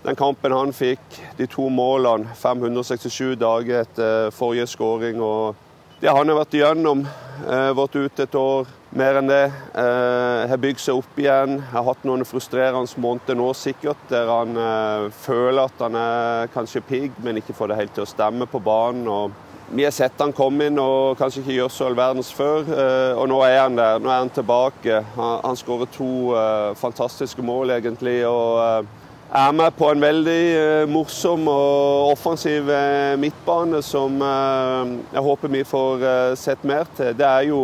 Den 0.00 0.16
kampen 0.16 0.52
han 0.52 0.70
fikk, 0.72 1.02
de 1.36 1.44
to 1.50 1.66
målene, 1.68 2.30
567 2.40 3.34
dager 3.36 3.82
etter 3.82 4.30
forrige 4.32 4.64
skåring. 4.72 5.20
og 5.20 5.54
Det 6.00 6.08
han 6.08 6.28
har 6.28 6.38
vært 6.38 6.54
igjennom, 6.56 7.02
uh, 7.44 7.72
vært 7.76 7.98
ute 7.98 8.24
et 8.24 8.38
år, 8.40 8.70
mer 8.96 9.18
enn 9.20 9.28
det. 9.28 9.50
Uh, 9.74 10.48
har 10.48 10.62
bygd 10.62 10.80
seg 10.80 11.02
opp 11.02 11.20
igjen. 11.20 11.58
Har 11.74 11.84
hatt 11.84 12.06
noen 12.08 12.24
frustrerende 12.24 12.96
måneder 12.96 13.36
nå 13.36 13.50
sikkert, 13.52 14.00
der 14.08 14.32
han 14.32 14.56
føler 15.12 15.66
at 15.66 15.84
han 15.84 15.98
er 16.00 16.48
kanskje 16.54 16.80
pigg, 16.88 17.20
men 17.20 17.42
ikke 17.42 17.58
får 17.58 17.68
det 17.68 17.78
helt 17.82 17.94
til 17.98 18.06
å 18.06 18.08
stemme 18.08 18.48
på 18.48 18.62
banen. 18.64 19.04
og 19.08 19.36
vi 19.70 19.84
har 19.84 19.92
sett 19.94 20.18
han 20.18 20.32
komme 20.34 20.66
inn 20.66 20.80
og 20.82 21.14
kanskje 21.20 21.44
ikke 21.44 21.54
gjøre 21.54 21.70
så 21.70 21.84
all 21.86 21.94
verdens 21.94 22.32
før, 22.34 22.64
eh, 22.74 23.12
og 23.14 23.28
nå 23.30 23.36
er 23.46 23.60
han 23.60 23.76
der. 23.78 24.00
Nå 24.02 24.10
er 24.10 24.24
han 24.24 24.32
tilbake. 24.34 24.96
Han, 25.14 25.36
han 25.44 25.60
skårer 25.60 25.92
to 25.94 26.08
fantastiske 26.80 27.44
mål, 27.44 27.76
egentlig. 27.76 28.16
og 28.26 28.88
er 29.30 29.52
med 29.54 29.74
på 29.78 29.90
en 29.92 30.02
veldig 30.02 30.42
uh, 30.58 30.90
morsom 30.90 31.46
og 31.52 32.10
offensiv 32.12 32.70
midtbane 33.22 33.82
som 33.86 34.18
jeg 34.20 35.22
håper 35.26 35.52
vi 35.52 35.64
får 35.64 36.04
sett 36.40 36.64
mer 36.66 36.88
til. 36.96 37.12
Det 37.18 37.26
er 37.26 37.46
jo 37.48 37.60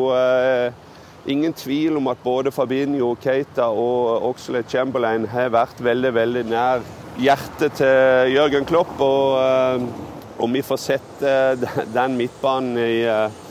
ingen 1.27 1.55
tvil 1.57 1.99
om 1.99 2.07
at 2.13 2.23
både 2.23 2.53
Fabinho, 2.55 3.15
Keita 3.19 3.67
og 3.75 4.29
Oxlade 4.31 4.71
Chamberlain 4.71 5.27
har 5.27 5.51
vært 5.55 5.83
veldig, 5.83 6.15
veldig 6.15 6.45
nær 6.53 6.85
hjertet 7.19 7.81
til 7.81 8.37
Jørgen 8.37 8.69
Klopp. 8.69 9.01
og 9.01 10.15
om 10.39 10.53
vi 10.53 10.63
får 10.63 10.77
sett 10.77 11.23
eh, 11.23 11.69
den 11.99 12.17
midtbanen 12.17 12.79
i 12.79 13.03
eh, 13.09 13.43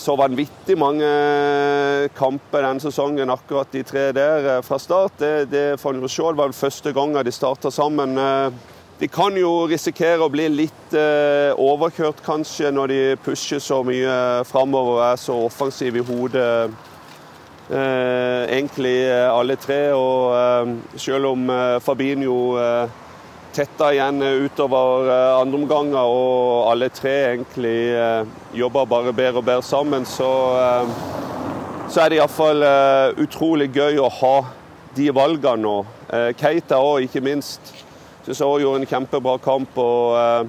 så 0.00 0.14
vanvittig 0.18 0.74
mange 0.80 1.08
kamper 2.16 2.64
denne 2.64 2.82
sesongen, 2.82 3.30
akkurat 3.30 3.70
de 3.74 3.82
tre 3.86 4.08
der 4.16 4.48
eh, 4.56 4.62
fra 4.66 4.78
start, 4.80 5.18
det, 5.20 5.50
det 5.52 5.64
får 5.80 5.98
vi 6.00 6.10
se. 6.10 6.22
Det 6.22 6.40
var 6.40 6.54
første 6.56 6.92
gangen 6.96 7.24
de 7.24 7.32
starta 7.32 7.70
sammen. 7.70 8.16
De 9.00 9.08
kan 9.10 9.34
jo 9.36 9.66
risikere 9.66 10.22
å 10.22 10.30
bli 10.30 10.46
litt 10.52 10.94
overkjørt, 10.94 12.20
kanskje, 12.22 12.70
når 12.70 12.92
de 12.92 12.98
pusher 13.24 13.58
så 13.58 13.80
mye 13.82 14.44
framover 14.46 14.98
og 15.00 15.04
er 15.08 15.18
så 15.18 15.38
offensive 15.48 15.98
i 15.98 16.06
hodet. 16.06 16.70
egentlig 17.72 19.10
alle 19.10 19.56
tre. 19.56 19.80
Og 19.96 20.94
selv 20.94 21.32
om 21.32 21.50
Fabinho 21.82 22.36
tetta 23.52 23.90
igjen 23.92 24.22
utover 24.22 25.08
eh, 25.12 25.40
andre 25.40 25.58
omganger, 25.60 26.08
og 26.08 26.70
alle 26.70 26.88
tre 26.94 27.12
egentlig 27.32 27.92
eh, 27.92 28.30
jobber 28.56 28.88
bare 28.88 29.12
bedre 29.12 29.42
og 29.42 29.46
bedre 29.46 29.66
sammen, 29.66 30.06
så, 30.08 30.30
eh, 30.56 31.88
så 31.92 32.02
er 32.02 32.12
det 32.12 32.18
iallfall 32.20 32.64
utrolig 33.20 33.68
gøy 33.74 34.00
å 34.00 34.08
ha 34.20 34.36
de 34.96 35.08
valgene 35.12 35.64
nå. 35.64 35.76
Keita 36.36 36.78
òg, 36.80 37.06
ikke 37.06 37.22
minst. 37.24 37.72
Syns 38.24 38.40
jeg 38.40 38.48
òg 38.48 38.62
gjorde 38.62 38.82
en 38.82 38.88
kjempebra 38.88 39.38
kamp. 39.44 39.76
og 39.80 40.48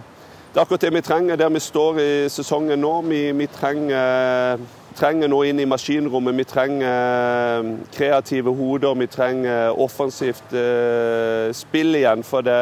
Det 0.52 0.60
er 0.60 0.64
akkurat 0.64 0.84
det 0.84 0.92
vi 0.96 1.04
trenger 1.04 1.40
der 1.40 1.52
vi 1.52 1.62
står 1.64 2.00
i 2.04 2.10
sesongen 2.32 2.84
nå. 2.84 2.94
Vi, 3.08 3.22
vi 3.40 3.48
trenger 3.52 4.60
trenger 4.96 5.30
nå 5.32 5.44
inn 5.48 5.62
i 5.62 5.70
maskinrommet. 5.70 6.38
Vi 6.38 6.46
trenger 6.50 7.72
kreative 7.94 8.54
hoder, 8.56 8.96
vi 9.00 9.08
trenger 9.12 9.80
offensivt 9.80 10.54
eh, 10.58 11.50
spill 11.56 11.96
igjen. 12.00 12.24
For 12.28 12.46
det, 12.46 12.60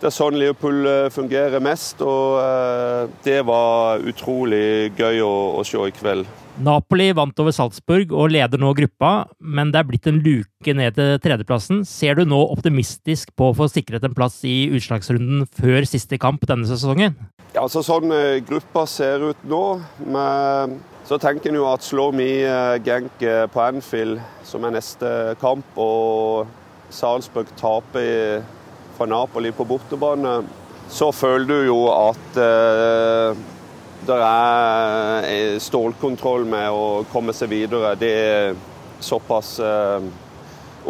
det, 0.00 0.08
er 0.08 0.14
sånn 0.14 0.38
Liverpool 0.38 0.86
eh, 0.90 1.10
fungerer 1.14 1.62
mest, 1.64 2.02
og 2.04 2.40
eh, 2.42 3.14
det 3.26 3.40
var 3.48 4.04
utrolig 4.06 4.92
gøy 4.98 5.22
å, 5.24 5.36
å 5.60 5.64
se 5.66 5.80
i 5.86 5.94
kveld. 5.96 6.28
Napoli 6.56 7.10
vant 7.12 7.36
over 7.42 7.52
Salzburg 7.52 8.12
og 8.16 8.30
leder 8.32 8.60
nå 8.60 8.70
gruppa, 8.78 9.26
men 9.40 9.72
det 9.72 9.80
er 9.82 9.88
blitt 9.90 10.08
en 10.08 10.22
luke 10.24 10.74
ned 10.76 10.96
til 10.96 11.18
tredjeplassen. 11.20 11.82
Ser 11.84 12.16
du 12.16 12.24
nå 12.24 12.38
optimistisk 12.48 13.34
på 13.36 13.50
å 13.50 13.56
få 13.56 13.68
sikret 13.68 14.06
en 14.08 14.16
plass 14.16 14.38
i 14.48 14.70
utslagsrunden 14.72 15.44
før 15.58 15.84
siste 15.88 16.16
kamp 16.22 16.46
denne 16.48 16.68
sesongen? 16.68 17.18
Ja, 17.56 17.62
altså 17.64 17.80
Sånn 17.80 18.12
gruppa 18.44 18.82
ser 18.84 19.22
ut 19.30 19.44
nå, 19.48 19.62
med 20.12 20.74
så 21.06 21.16
tenker 21.22 21.52
en 21.52 21.60
jo 21.60 21.68
at 21.70 21.84
slår 21.86 22.16
vi 22.18 22.26
eh, 22.42 22.76
Genk 22.82 23.22
eh, 23.22 23.44
på 23.48 23.60
Anfield, 23.62 24.18
som 24.44 24.64
er 24.66 24.74
neste 24.74 25.08
kamp, 25.38 25.64
og 25.78 26.50
Salzburg 26.90 27.48
taper 27.56 28.42
fra 28.98 29.06
Napoli 29.06 29.54
på 29.54 29.64
bortebane, 29.70 30.40
så 30.90 31.12
føler 31.14 31.46
du 31.46 31.70
jo 31.70 31.78
at 31.94 32.40
eh, 32.42 33.40
det 34.04 34.18
er 34.18 35.30
eh, 35.30 35.56
stålkontroll 35.62 36.44
med 36.50 36.74
å 36.74 37.04
komme 37.12 37.32
seg 37.38 37.54
videre. 37.54 37.94
Det 37.96 38.12
er 38.26 38.58
såpass 38.98 39.60
eh, 39.62 40.10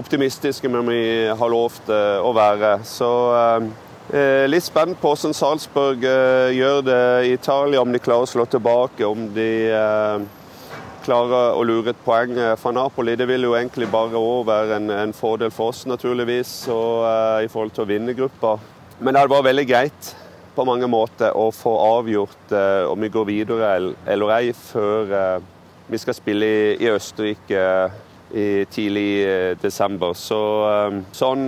optimistiske 0.00 0.72
vi 0.90 1.02
har 1.28 1.52
lovt 1.52 1.92
eh, 1.92 2.16
å 2.24 2.32
være. 2.34 2.78
Så 2.88 3.12
Eh, 3.36 3.68
litt 4.46 4.62
spent 4.62 5.00
på 5.02 5.10
hvordan 5.10 5.34
Salzburg 5.34 6.04
eh, 6.06 6.54
gjør 6.54 6.82
det 6.86 7.04
i 7.26 7.32
Italia, 7.34 7.80
om 7.82 7.90
de 7.90 7.98
klarer 7.98 8.26
å 8.26 8.30
slå 8.30 8.44
tilbake, 8.46 9.02
om 9.02 9.24
de 9.34 9.48
eh, 9.74 10.26
klarer 11.06 11.56
å 11.58 11.64
lure 11.66 11.90
et 11.90 12.04
poeng 12.04 12.38
fra 12.58 12.72
Napoli. 12.74 13.16
Det 13.18 13.26
vil 13.26 13.48
jo 13.48 13.56
egentlig 13.58 13.88
bare 13.90 14.22
være 14.46 14.78
en, 14.78 14.92
en 14.94 15.14
fordel 15.14 15.50
for 15.50 15.74
oss, 15.74 15.82
naturligvis, 15.90 16.68
og, 16.70 17.02
i 17.42 17.50
forhold 17.50 17.74
til 17.74 17.82
å 17.82 17.90
vinne 17.90 18.14
gruppa. 18.14 18.56
Men 19.00 19.14
det 19.14 19.24
hadde 19.24 19.34
vært 19.34 19.48
veldig 19.50 19.66
greit 19.70 20.12
på 20.54 20.64
mange 20.66 20.86
måter 20.88 21.34
å 21.36 21.50
få 21.52 21.74
avgjort 21.98 22.54
uh, 22.54 22.86
om 22.88 23.02
vi 23.02 23.10
går 23.12 23.26
videre 23.28 23.74
eller 24.08 24.30
ei 24.38 24.54
før 24.56 25.10
uh, 25.12 25.50
vi 25.90 26.00
skal 26.00 26.16
spille 26.16 26.46
i, 26.46 26.62
i 26.80 26.88
Østerrike 26.94 27.66
i 28.34 28.46
tidlig 28.72 29.58
desember. 29.62 30.16
Så 30.18 30.38
sånn 31.14 31.44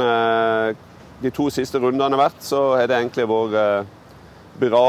de 1.23 1.33
to 1.35 1.49
siste 1.51 1.81
rundene 1.83 2.19
vært, 2.19 2.43
så 2.45 2.77
har 2.79 2.91
det 2.91 2.99
egentlig 2.99 3.27
vært 3.31 3.95
bra 4.59 4.89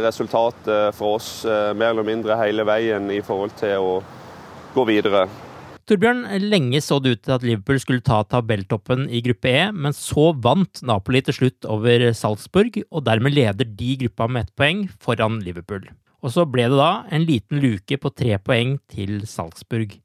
resultat 0.00 0.68
for 0.96 1.18
oss 1.18 1.44
mer 1.46 1.92
eller 1.92 2.06
mindre 2.08 2.38
hele 2.40 2.64
veien 2.64 3.10
i 3.12 3.20
forhold 3.24 3.52
til 3.60 3.84
å 3.84 3.94
gå 4.74 4.84
videre. 4.88 5.26
Torbjørn, 5.90 6.22
lenge 6.44 6.78
så 6.84 7.00
det 7.02 7.16
ut 7.16 7.22
til 7.26 7.32
at 7.34 7.42
Liverpool 7.42 7.80
skulle 7.82 8.04
ta 8.06 8.20
tabelltoppen 8.22 9.08
i 9.10 9.18
gruppe 9.26 9.50
E, 9.50 9.64
men 9.74 9.96
så 9.96 10.28
vant 10.38 10.84
Napoli 10.86 11.18
til 11.26 11.34
slutt 11.34 11.66
over 11.66 12.04
Salzburg, 12.14 12.78
og 12.94 13.08
dermed 13.08 13.34
leder 13.34 13.66
de 13.66 13.96
gruppa 14.04 14.28
med 14.30 14.46
ett 14.46 14.54
poeng 14.54 14.84
foran 15.02 15.40
Liverpool. 15.42 15.88
Og 16.22 16.30
så 16.36 16.44
ble 16.46 16.68
det 16.70 16.78
da 16.78 16.92
en 17.10 17.26
liten 17.26 17.58
luke 17.64 17.98
på 17.98 18.14
tre 18.14 18.38
poeng 18.38 18.76
til 18.92 19.24
Salzburg. 19.26 19.96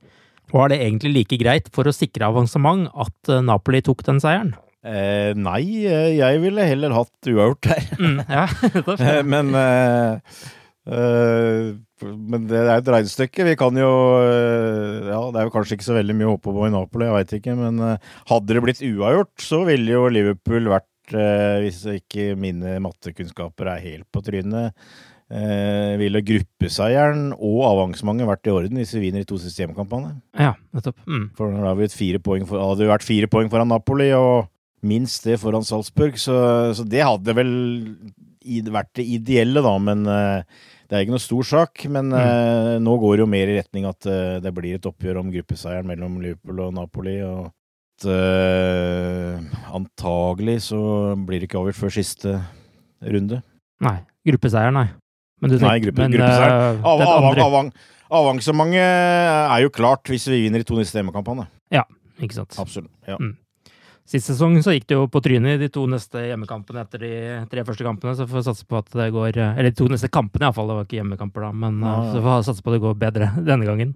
Var 0.50 0.74
det 0.74 0.82
egentlig 0.82 1.14
like 1.20 1.38
greit 1.42 1.70
for 1.76 1.86
å 1.86 1.94
sikre 1.94 2.32
avansement 2.32 2.90
at 2.90 3.30
eh, 3.30 3.46
Napoli 3.46 3.84
tok 3.86 4.02
den 4.10 4.22
seieren? 4.24 4.56
Eh, 4.86 5.32
nei, 5.34 5.64
eh, 5.90 6.12
jeg 6.20 6.42
ville 6.44 6.68
heller 6.70 6.94
hatt 6.94 7.30
uavgjort 7.32 7.66
der. 7.66 7.88
Mm, 7.98 8.20
ja, 8.30 8.46
men 9.34 9.56
eh, 9.58 10.36
eh, 10.86 11.72
men 12.06 12.46
det 12.50 12.60
er 12.60 12.74
et 12.76 12.92
regnestykke. 12.94 13.48
Vi 13.48 13.56
kan 13.60 13.78
jo 13.80 13.90
eh, 14.20 15.08
Ja, 15.10 15.22
det 15.32 15.42
er 15.42 15.48
jo 15.48 15.56
kanskje 15.56 15.80
ikke 15.80 15.88
så 15.88 15.98
veldig 15.98 16.18
mye 16.20 16.28
å 16.28 16.36
håpe 16.36 16.54
på 16.54 16.68
i 16.68 16.74
Napoli, 16.74 17.08
jeg 17.08 17.16
veit 17.18 17.34
ikke. 17.40 17.58
Men 17.58 17.82
eh, 17.88 18.14
hadde 18.30 18.54
det 18.54 18.64
blitt 18.68 18.84
uavgjort, 18.86 19.34
så 19.42 19.64
ville 19.66 19.96
jo 19.96 20.06
Liverpool 20.12 20.70
vært, 20.76 21.16
eh, 21.16 21.58
hvis 21.66 21.82
ikke 21.96 22.34
mine 22.40 22.78
mattekunnskaper 22.86 23.74
er 23.74 23.84
helt 23.90 24.10
på 24.14 24.24
trynet, 24.26 24.88
ville 25.26 26.20
gruppeseieren 26.22 27.32
og 27.34 27.64
avansementet 27.66 28.28
vært 28.30 28.46
i 28.46 28.52
orden 28.54 28.78
hvis 28.78 28.92
vi 28.94 29.08
vinner 29.08 29.24
de 29.24 29.26
to 29.32 29.40
siste 29.42 29.64
hjemmekampene. 29.64 30.12
Ja, 30.38 30.52
nettopp. 30.70 31.00
Mm. 31.10 31.24
For 31.34 31.50
da 31.50 31.64
hadde 31.66 31.80
vi 32.84 32.92
vært 32.92 33.08
fire 33.08 33.30
poeng 33.34 33.50
foran 33.50 33.72
Napoli, 33.74 34.12
og 34.14 34.46
minst 34.86 35.26
det 35.28 35.40
foran 35.42 35.66
Salzburg. 35.66 36.20
Så, 36.22 36.38
så 36.78 36.86
det 36.88 37.04
hadde 37.06 37.36
vel 37.38 37.52
vært 38.72 38.94
det 39.00 39.06
ideelle, 39.10 39.64
da. 39.66 39.76
Men 39.82 40.06
det 40.86 40.94
er 40.94 41.06
ikke 41.06 41.16
noe 41.16 41.24
stor 41.24 41.48
sak, 41.50 41.86
men 41.90 42.12
mm. 42.14 42.16
uh, 42.16 42.76
nå 42.84 42.96
går 43.02 43.16
det 43.18 43.24
jo 43.24 43.30
mer 43.30 43.50
i 43.50 43.58
retning 43.58 43.88
at 43.90 44.06
uh, 44.06 44.38
det 44.42 44.52
blir 44.54 44.78
et 44.78 44.86
oppgjør 44.86 45.24
om 45.24 45.32
gruppeseieren 45.34 45.88
mellom 45.90 46.20
Liverpool 46.22 46.62
og 46.68 46.76
Napoli. 46.78 47.16
og 47.26 47.50
uh, 48.06 49.42
antagelig 49.74 50.60
så 50.68 50.82
blir 51.18 51.42
det 51.42 51.50
ikke 51.50 51.64
avgjort 51.64 51.80
før 51.80 51.96
siste 51.98 52.36
runde. 53.02 53.42
Nei. 53.86 53.98
Gruppeseier, 54.30 54.74
nei. 54.74 54.88
Men 55.42 55.52
du 55.52 55.58
tenker, 55.58 55.72
nei, 55.72 55.82
gruppe, 55.88 56.04
men, 56.04 56.14
gruppeseier. 56.14 56.78
Av, 56.86 57.02
avang, 57.08 57.42
avang, 57.44 57.74
avansementet 58.22 58.78
er 58.86 59.66
jo 59.66 59.74
klart 59.74 60.14
hvis 60.14 60.30
vi 60.30 60.44
vinner 60.46 60.62
de 60.62 60.70
to 60.70 60.78
neste 60.78 61.02
hjemmekampene. 61.02 61.48
Ja, 61.74 61.84
ikke 62.22 62.38
sant. 62.38 62.54
Absolutt. 62.62 62.94
ja. 63.10 63.18
Mm. 63.18 63.34
Sist 64.06 64.30
sesong 64.30 64.60
så 64.62 64.76
gikk 64.76 64.86
det 64.92 65.00
jo 65.00 65.08
på 65.10 65.22
trynet 65.26 65.56
i 65.56 65.64
de 65.64 65.72
to 65.74 65.88
neste 65.90 66.22
hjemmekampene 66.28 66.84
etter 66.84 67.02
de 67.02 67.14
tre 67.50 67.64
første 67.66 67.86
kampene, 67.88 68.14
så 68.14 68.28
får 68.30 68.38
vi 68.38 68.46
satse 68.46 68.68
på 68.70 68.78
at 68.78 68.92
det 68.94 69.10
går 69.16 69.40
Eller 69.42 69.72
de 69.72 69.80
to 69.80 69.88
neste 69.90 70.12
kampene, 70.14 70.46
iallfall. 70.46 70.70
Det 70.70 70.78
var 70.78 70.86
ikke 70.86 71.00
hjemmekamper, 71.00 71.48
da, 71.48 71.52
men 71.66 71.80
ja, 71.82 71.94
ja. 71.96 72.12
så 72.14 72.22
får 72.22 72.36
vi 72.36 72.48
satse 72.52 72.66
på 72.66 72.72
at 72.72 72.78
det 72.78 72.84
går 72.86 73.00
bedre 73.02 73.30
denne 73.50 73.66
gangen. 73.66 73.96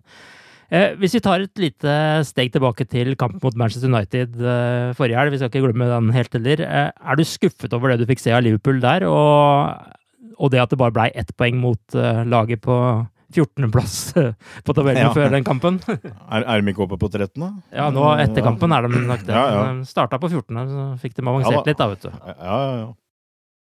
Eh, 0.70 0.96
hvis 1.02 1.16
vi 1.18 1.22
tar 1.26 1.42
et 1.42 1.62
lite 1.62 1.94
steg 2.30 2.52
tilbake 2.54 2.86
til 2.90 3.16
kampen 3.18 3.42
mot 3.42 3.56
Manchester 3.58 3.90
United 3.90 4.36
eh, 4.38 4.92
forrige 4.98 5.18
helg, 5.18 5.34
vi 5.34 5.40
skal 5.42 5.50
ikke 5.50 5.64
glemme 5.66 5.88
den 5.90 6.12
helt 6.14 6.36
heller. 6.38 6.66
Eh, 6.66 6.90
er 6.94 7.18
du 7.18 7.24
skuffet 7.26 7.74
over 7.74 7.94
det 7.94 8.02
du 8.02 8.10
fikk 8.10 8.22
se 8.22 8.34
av 8.34 8.44
Liverpool 8.46 8.82
der, 8.82 9.06
og, 9.10 10.34
og 10.38 10.54
det 10.54 10.62
at 10.62 10.74
det 10.74 10.82
bare 10.82 10.94
blei 10.94 11.08
ett 11.18 11.34
poeng 11.38 11.58
mot 11.62 11.98
eh, 11.98 12.22
laget 12.30 12.62
på 12.66 12.76
14.-plass 13.36 13.98
på 14.66 14.76
tabellen 14.78 15.08
ja. 15.08 15.12
før 15.16 15.34
den 15.34 15.46
kampen. 15.48 15.82
er, 15.90 16.44
er 16.44 16.64
de 16.64 16.74
ikke 16.74 16.86
oppe 16.88 17.00
på 17.02 17.12
13., 17.12 17.36
da? 17.38 17.52
Ja, 17.76 17.90
nå 17.94 18.08
etter 18.22 18.46
kampen 18.46 18.74
er 18.76 18.88
de 18.88 19.04
nok 19.06 19.26
det. 19.28 19.36
Ja, 19.36 19.46
ja. 19.54 19.68
De 19.78 19.90
starta 19.90 20.22
på 20.22 20.32
14., 20.32 20.64
så 20.72 20.88
fikk 21.04 21.20
de 21.20 21.26
avansert 21.28 21.60
ja, 21.60 21.68
litt, 21.68 21.80
da, 21.80 21.90
vet 21.94 22.08
du. 22.08 22.10
Ja, 22.10 22.36
ja, 22.40 22.74
ja. 22.84 22.90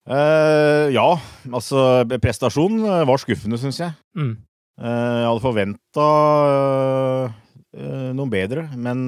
Uh, 0.08 0.88
ja, 0.88 1.08
altså 1.52 1.80
prestasjonen 2.16 3.04
var 3.08 3.20
skuffende, 3.20 3.58
syns 3.60 3.82
jeg. 3.82 3.92
Mm. 4.16 4.38
Uh, 4.80 4.86
jeg 4.86 5.26
hadde 5.26 5.42
forventa 5.42 6.06
uh, 6.06 7.34
eh, 7.76 8.06
noe 8.16 8.30
bedre, 8.32 8.68
men 8.78 9.04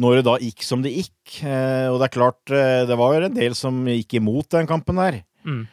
når 0.00 0.16
det 0.18 0.24
da 0.26 0.34
gikk 0.40 0.64
som 0.64 0.80
det 0.82 0.92
gikk 0.94 1.40
Og 1.44 1.98
det 2.00 2.06
er 2.06 2.12
klart, 2.14 2.40
det 2.48 2.96
var 2.96 3.12
jo 3.12 3.26
en 3.26 3.34
del 3.36 3.54
som 3.58 3.82
gikk 3.90 4.16
imot 4.16 4.48
den 4.54 4.68
kampen 4.70 4.98
der. 4.98 5.18
Mm. 5.44 5.66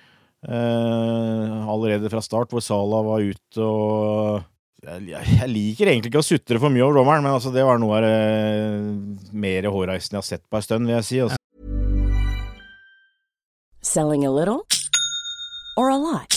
Uh, 0.45 1.65
allerede 1.65 2.11
fra 2.13 2.21
start, 2.21 2.53
hvor 2.53 2.61
Salah 2.61 3.01
var 3.07 3.25
ute 3.25 3.63
og 3.65 4.45
jeg, 4.85 5.47
liker 5.49 5.89
egentlig 5.89 6.11
ikke 6.11 6.21
å 6.21 6.27
sutre 6.27 6.61
for 6.61 6.69
mye 6.69 6.85
over 6.85 6.99
dommeren, 6.99 7.25
men 7.25 7.33
altså, 7.33 7.49
det 7.51 7.65
var 7.65 7.81
noe 7.81 7.97
av 7.97 8.05
det 8.05 8.13
uh, 8.13 9.33
mer 9.33 9.67
hårreisende 9.73 10.19
jeg 10.19 10.21
har 10.21 10.29
sett 10.29 10.45
på 10.45 10.59
en 10.59 10.67
stund, 10.67 10.85
vil 10.85 10.99
jeg 10.99 11.07
si. 11.09 11.21
Altså. 11.25 11.41
Selling 13.81 14.27
a 14.29 14.31
little 14.31 14.61
or 15.75 15.89
a 15.89 15.97
lot? 15.97 16.36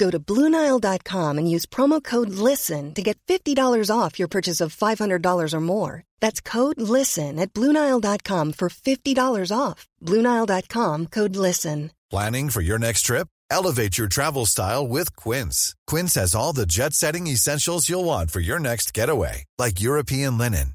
Go 0.00 0.10
to 0.10 0.18
Bluenile.com 0.18 1.36
and 1.36 1.50
use 1.54 1.66
promo 1.66 2.02
code 2.02 2.30
LISTEN 2.30 2.94
to 2.94 3.02
get 3.02 3.18
$50 3.28 3.54
off 3.94 4.18
your 4.18 4.28
purchase 4.28 4.62
of 4.62 4.74
$500 4.74 5.52
or 5.52 5.60
more. 5.60 6.04
That's 6.20 6.40
code 6.40 6.80
LISTEN 6.80 7.38
at 7.38 7.52
Bluenile.com 7.52 8.54
for 8.54 8.68
$50 8.70 9.56
off. 9.56 9.86
Bluenile.com 10.02 11.06
code 11.08 11.36
LISTEN. 11.36 11.90
Planning 12.10 12.48
for 12.50 12.62
your 12.62 12.78
next 12.78 13.02
trip? 13.02 13.28
Elevate 13.50 13.98
your 13.98 14.08
travel 14.08 14.46
style 14.46 14.88
with 14.88 15.14
Quince. 15.16 15.74
Quince 15.86 16.14
has 16.14 16.34
all 16.34 16.52
the 16.54 16.66
jet 16.66 16.94
setting 16.94 17.26
essentials 17.26 17.88
you'll 17.88 18.04
want 18.04 18.30
for 18.30 18.40
your 18.40 18.58
next 18.58 18.94
getaway, 18.94 19.44
like 19.58 19.80
European 19.80 20.38
linen, 20.38 20.74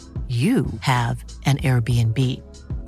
you 0.31 0.65
have 0.79 1.23
an 1.45 1.57
Airbnb. 1.57 2.17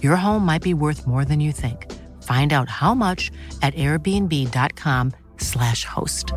Your 0.02 0.16
home 0.16 0.46
might 0.46 0.62
be 0.62 0.74
worth 0.74 1.06
more 1.06 1.26
than 1.26 1.42
you 1.42 1.52
think. 1.52 1.92
Find 2.24 2.54
out 2.54 2.70
how 2.70 2.94
much 2.94 3.34
at 3.62 3.76
airbnb.com/slash 3.76 5.86
host. 5.86 6.32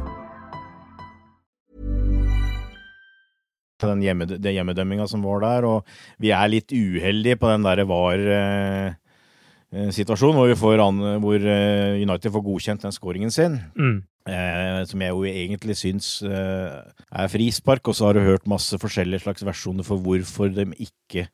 den, 3.80 4.02
hjemme, 4.02 4.24
den 4.24 4.54
hjemmedømminga 4.56 5.06
som 5.06 5.22
var 5.22 5.40
der, 5.44 5.62
og 5.68 5.84
vi 6.18 6.30
er 6.32 6.46
litt 6.48 6.72
uheldige 6.72 7.36
på 7.36 7.50
den 7.52 7.62
der 7.66 7.84
VAR-situasjonen, 9.76 10.38
hvor, 10.38 10.50
vi 10.50 10.58
får 10.58 10.82
an, 10.84 11.00
hvor 11.22 11.48
eh, 11.52 12.02
United 12.02 12.32
får 12.34 12.44
godkjent 12.46 12.86
den 12.86 12.94
scoringen 12.94 13.32
sin. 13.34 13.58
Mm. 13.76 13.98
Eh, 14.26 14.80
som 14.90 15.02
jeg 15.04 15.14
jo 15.14 15.26
egentlig 15.28 15.76
syns 15.78 16.08
eh, 16.26 16.78
er 16.82 17.30
frispark, 17.30 17.86
og 17.86 17.94
så 17.96 18.08
har 18.08 18.16
du 18.16 18.26
hørt 18.26 18.48
masse 18.50 18.78
forskjellige 18.82 19.22
slags 19.26 19.44
versjoner 19.46 19.86
for 19.86 20.02
hvorfor 20.02 20.50
de 20.50 20.66
ikke 20.82 21.28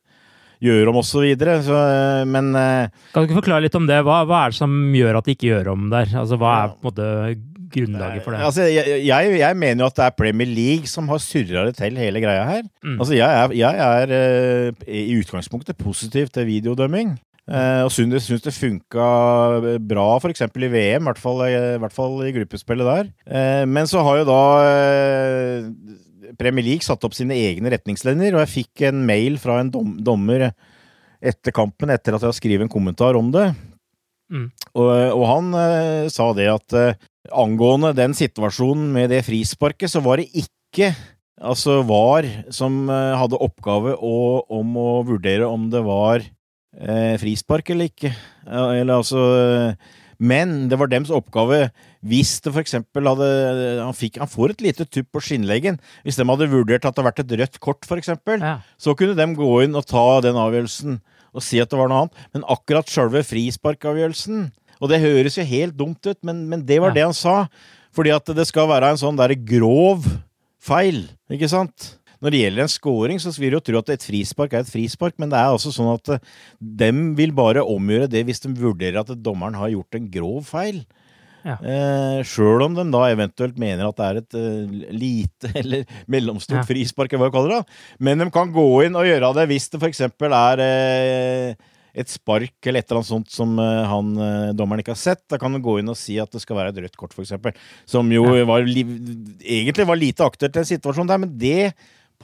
gjør 0.63 0.91
om, 0.91 0.99
osv. 1.01 1.25
Eh, 1.25 2.21
men 2.29 2.53
eh, 2.59 2.91
Kan 3.13 3.23
du 3.23 3.29
ikke 3.29 3.41
forklare 3.41 3.65
litt 3.65 3.79
om 3.79 3.89
det? 3.89 4.03
Hva, 4.05 4.21
hva 4.29 4.45
er 4.45 4.53
det 4.53 4.59
som 4.59 4.77
gjør 4.95 5.19
at 5.19 5.27
de 5.27 5.35
ikke 5.37 5.49
gjør 5.49 5.73
om 5.73 5.89
der? 5.93 6.13
Altså, 6.21 6.39
Hva 6.41 6.53
er 6.59 6.71
på 6.75 6.79
en 6.79 6.89
måte 6.91 7.09
grunnlaget 7.73 8.25
for 8.25 8.35
det? 8.35 8.45
Altså, 8.45 8.69
jeg, 8.69 9.01
jeg, 9.07 9.35
jeg 9.41 9.59
mener 9.59 9.83
jo 9.85 9.89
at 9.89 9.99
det 9.99 10.07
er 10.07 10.17
Premier 10.21 10.49
League 10.49 10.89
som 10.91 11.09
har 11.09 11.21
surra 11.23 11.65
det 11.67 11.77
til 11.79 11.99
hele 11.99 12.21
greia 12.23 12.45
her. 12.47 12.63
Mm. 12.85 12.97
Altså, 12.99 13.17
jeg 13.17 13.41
er, 13.41 13.57
jeg 13.57 13.85
er 13.89 14.17
eh, 14.19 14.89
i 15.01 15.19
utgangspunktet 15.19 15.79
positiv 15.79 16.29
til 16.33 16.49
videodømming. 16.49 17.15
Eh, 17.43 17.81
og 17.83 17.91
syns 17.91 18.23
syns 18.23 18.43
det 18.45 18.53
funka 18.55 19.07
bra 19.83 20.05
f.eks. 20.15 20.45
i 20.47 20.69
VM, 20.71 21.03
i 21.03 21.07
hvert, 21.09 21.19
fall, 21.19 21.41
i 21.43 21.79
hvert 21.81 21.95
fall 21.95 22.21
i 22.23 22.31
gruppespillet 22.37 22.87
der. 22.87 23.09
Eh, 23.27 23.63
men 23.67 23.89
så 23.89 24.03
har 24.05 24.21
jo 24.21 24.29
da 24.29 24.43
eh, 24.63 25.65
Premier 26.39 26.63
League 26.63 26.85
satt 26.85 27.03
opp 27.03 27.15
sine 27.17 27.35
egne 27.35 27.73
retningslinjer, 27.73 28.35
og 28.35 28.45
jeg 28.45 28.53
fikk 28.53 28.85
en 28.87 29.03
mail 29.07 29.35
fra 29.41 29.59
en 29.59 29.71
dom, 29.73 29.97
dommer 29.99 30.51
etter 31.23 31.55
kampen, 31.55 31.91
etter 31.91 32.15
at 32.15 32.23
jeg 32.23 32.31
har 32.31 32.37
skrevet 32.37 32.67
en 32.67 32.71
kommentar 32.71 33.19
om 33.19 33.31
det. 33.33 33.49
Mm. 34.31 34.47
Og, 34.79 34.87
og 34.89 35.25
han 35.29 35.49
uh, 35.55 36.11
sa 36.11 36.29
det 36.35 36.47
at 36.51 36.75
uh, 36.75 36.95
angående 37.43 37.91
den 37.95 38.15
situasjonen 38.17 38.87
med 38.95 39.11
det 39.13 39.21
frisparket, 39.27 39.91
så 39.91 40.01
var 40.03 40.19
det 40.19 40.31
ikke 40.31 40.93
altså 41.43 41.81
VAR 41.87 42.27
som 42.55 42.85
uh, 42.89 43.15
hadde 43.19 43.39
oppgave 43.43 43.95
å, 43.99 44.15
om 44.51 44.79
å 44.79 44.89
vurdere 45.07 45.47
om 45.47 45.69
det 45.71 45.83
var 45.85 46.25
eh, 46.79 47.15
frispark 47.21 47.69
eller 47.73 47.89
ikke. 47.91 48.13
Eller 48.47 48.93
altså 48.97 49.75
Men 50.23 50.69
det 50.69 50.77
var 50.79 50.87
dems 50.87 51.09
oppgave 51.11 51.69
hvis 52.03 52.41
det 52.43 52.51
for 52.53 52.59
eksempel 52.61 53.07
hadde 53.07 53.27
han, 53.79 53.95
fikk, 53.95 54.17
han 54.19 54.27
får 54.27 54.51
et 54.53 54.61
lite 54.61 54.85
tupp 54.85 55.07
på 55.15 55.21
skinnleggen. 55.23 55.77
Hvis 56.03 56.17
de 56.19 56.25
hadde 56.27 56.49
vurdert 56.51 56.83
at 56.85 56.91
det 56.95 56.99
hadde 56.99 57.07
vært 57.07 57.21
et 57.23 57.33
rødt 57.39 57.59
kort, 57.63 57.85
for 57.87 57.95
eksempel, 57.97 58.39
Ja. 58.43 58.57
så 58.77 58.91
kunne 58.95 59.15
de 59.15 59.27
gå 59.35 59.63
inn 59.63 59.75
og 59.75 59.85
ta 59.87 60.19
den 60.21 60.35
avgjørelsen 60.35 60.99
og 61.33 61.41
si 61.41 61.59
at 61.63 61.69
det 61.71 61.79
var 61.79 61.87
noe 61.89 62.01
annet. 62.03 62.13
Men 62.33 62.43
akkurat 62.51 62.85
sjølve 62.91 63.23
frisparkavgjørelsen 63.23 64.51
Og 64.83 64.89
det 64.91 64.99
høres 64.99 65.37
jo 65.37 65.43
helt 65.47 65.77
dumt 65.79 66.03
ut, 66.05 66.17
men, 66.27 66.41
men 66.49 66.65
det 66.67 66.81
var 66.81 66.89
Ja. 66.91 66.93
det 66.93 67.03
han 67.07 67.13
sa. 67.15 67.47
Fordi 67.95 68.11
at 68.11 68.25
det 68.35 68.45
skal 68.49 68.67
være 68.67 68.89
en 68.91 68.97
sånn 68.99 69.15
derre 69.15 69.35
grov 69.37 70.03
feil, 70.59 71.05
ikke 71.31 71.47
sant? 71.47 71.97
Når 72.23 72.31
det 72.31 72.39
gjelder 72.45 72.63
en 72.63 72.71
scoring, 72.71 73.19
så 73.19 73.33
vil 73.35 73.51
du 73.51 73.59
jo 73.59 73.65
tro 73.67 73.81
at 73.83 73.93
et 73.97 74.07
frispark 74.07 74.53
er 74.55 74.63
et 74.63 74.71
frispark, 74.71 75.17
men 75.19 75.31
det 75.33 75.39
er 75.41 75.51
altså 75.51 75.73
sånn 75.75 75.91
at 75.91 76.15
eh, 76.15 76.21
dem 76.83 77.09
vil 77.19 77.33
bare 77.35 77.65
omgjøre 77.67 78.07
det 78.11 78.23
hvis 78.29 78.39
de 78.45 78.53
vurderer 78.55 79.01
at 79.03 79.11
dommeren 79.19 79.57
har 79.59 79.73
gjort 79.73 79.99
en 79.99 80.07
grov 80.13 80.45
feil. 80.47 80.85
Ja. 81.43 81.57
Eh, 81.59 82.21
Sjøl 82.23 82.63
om 82.63 82.75
de 82.77 82.85
da 82.93 83.01
eventuelt 83.11 83.57
mener 83.59 83.89
at 83.89 83.97
det 83.99 84.05
er 84.07 84.19
et 84.21 84.35
uh, 84.39 84.75
lite 84.95 85.49
eller 85.59 85.83
mellomstort 86.07 86.61
Ja. 86.61 86.67
frispark, 86.69 87.11
eller 87.11 87.25
hva 87.25 87.31
de 87.33 87.35
kaller 87.35 87.55
det. 87.57 87.77
Men 88.07 88.23
de 88.23 88.29
kan 88.31 88.53
gå 88.55 88.67
inn 88.85 88.95
og 88.95 89.07
gjøre 89.09 89.33
det 89.41 89.47
hvis 89.51 89.67
det 89.73 89.81
f.eks. 89.83 89.99
er 90.07 90.63
eh, 90.63 91.71
et 91.93 92.09
spark 92.09 92.55
eller 92.65 92.79
et 92.79 92.87
eller 92.87 93.01
annet 93.01 93.09
sånt 93.11 93.35
som 93.35 93.59
eh, 93.59 93.81
han 93.91 94.13
dommeren 94.55 94.81
ikke 94.81 94.95
har 94.95 95.01
sett. 95.03 95.25
Da 95.29 95.37
kan 95.41 95.51
de 95.53 95.59
gå 95.61 95.75
inn 95.81 95.91
og 95.91 95.99
si 95.99 96.15
at 96.23 96.31
det 96.31 96.41
skal 96.41 96.61
være 96.61 96.71
et 96.71 96.79
rødt 96.85 96.95
kort, 97.01 97.11
f.eks. 97.11 97.35
Som 97.91 98.07
jo 98.15 98.23
var 98.47 98.63
li 98.63 98.85
egentlig 99.43 99.89
var 99.91 99.99
lite 99.99 100.23
aktuelt 100.25 100.55
i 100.55 100.63
en 100.63 100.71
situasjon 100.71 101.11
der, 101.11 101.21
men 101.25 101.35
det 101.43 101.73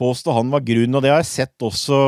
påstod 0.00 0.34
han 0.38 0.52
var 0.52 0.64
grunn, 0.64 0.96
og 0.96 1.04
det 1.04 1.12
har 1.12 1.20
jeg 1.22 1.30
sett 1.34 1.66
også 1.66 1.98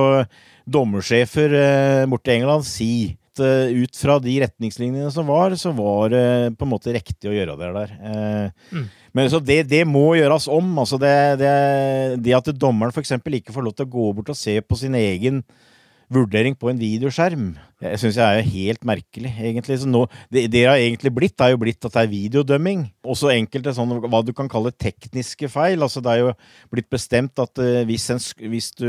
dommersjefer 0.72 1.54
eh, 1.58 2.06
borte 2.10 2.32
i 2.32 2.38
England 2.40 2.66
si. 2.68 2.92
Eh, 3.40 3.70
ut 3.80 3.96
fra 3.96 4.18
de 4.20 4.34
retningslinjene 4.42 5.08
som 5.12 5.28
var, 5.30 5.54
så 5.56 5.72
var 5.76 6.12
det 6.12 6.24
på 6.58 6.66
en 6.66 6.72
måte 6.74 6.92
riktig 6.92 7.30
å 7.30 7.36
gjøre 7.36 7.58
det 7.60 7.70
der. 7.78 7.94
Eh, 8.00 8.50
Mm. 8.72 8.88
Men 9.12 9.28
så 9.28 9.42
det, 9.44 9.66
det 9.68 9.82
må 9.84 10.14
gjøres 10.16 10.46
om. 10.48 10.70
Altså 10.80 10.96
det, 10.96 11.12
det, 11.36 11.52
det 12.24 12.32
at 12.32 12.46
dommeren 12.56 12.92
f.eks. 12.94 13.12
ikke 13.12 13.52
får 13.52 13.66
lov 13.66 13.74
til 13.76 13.84
å 13.84 13.92
gå 13.92 14.06
bort 14.16 14.30
og 14.32 14.38
se 14.38 14.54
på 14.64 14.78
sin 14.80 14.94
egen 14.96 15.42
vurdering 16.12 16.56
på 16.58 16.70
en 16.70 16.80
videoskjerm. 16.80 17.48
Jeg 17.82 18.00
syns 18.02 18.18
jeg 18.20 18.38
er 18.38 18.52
helt 18.54 18.84
merkelig, 18.86 19.32
egentlig. 19.40 19.80
Så 19.82 19.88
nå, 19.90 20.04
det, 20.32 20.46
det 20.52 20.64
har 20.68 20.78
egentlig 20.78 21.12
blitt, 21.14 21.40
er 21.42 21.54
jo 21.54 21.60
blitt 21.62 21.82
at 21.88 21.96
det 21.96 22.04
er 22.04 22.12
videodømming. 22.12 22.86
Også 23.02 23.32
enkelte 23.34 23.74
sånn, 23.76 23.96
hva 24.04 24.22
du 24.24 24.32
kan 24.36 24.50
kalle 24.52 24.74
tekniske 24.74 25.50
feil. 25.52 25.82
Altså 25.82 26.04
det 26.04 26.14
er 26.14 26.22
jo 26.22 26.32
blitt 26.72 26.90
bestemt 26.92 27.42
at 27.42 27.62
uh, 27.62 27.82
hvis, 27.88 28.08
en, 28.14 28.22
hvis 28.52 28.70
du 28.78 28.88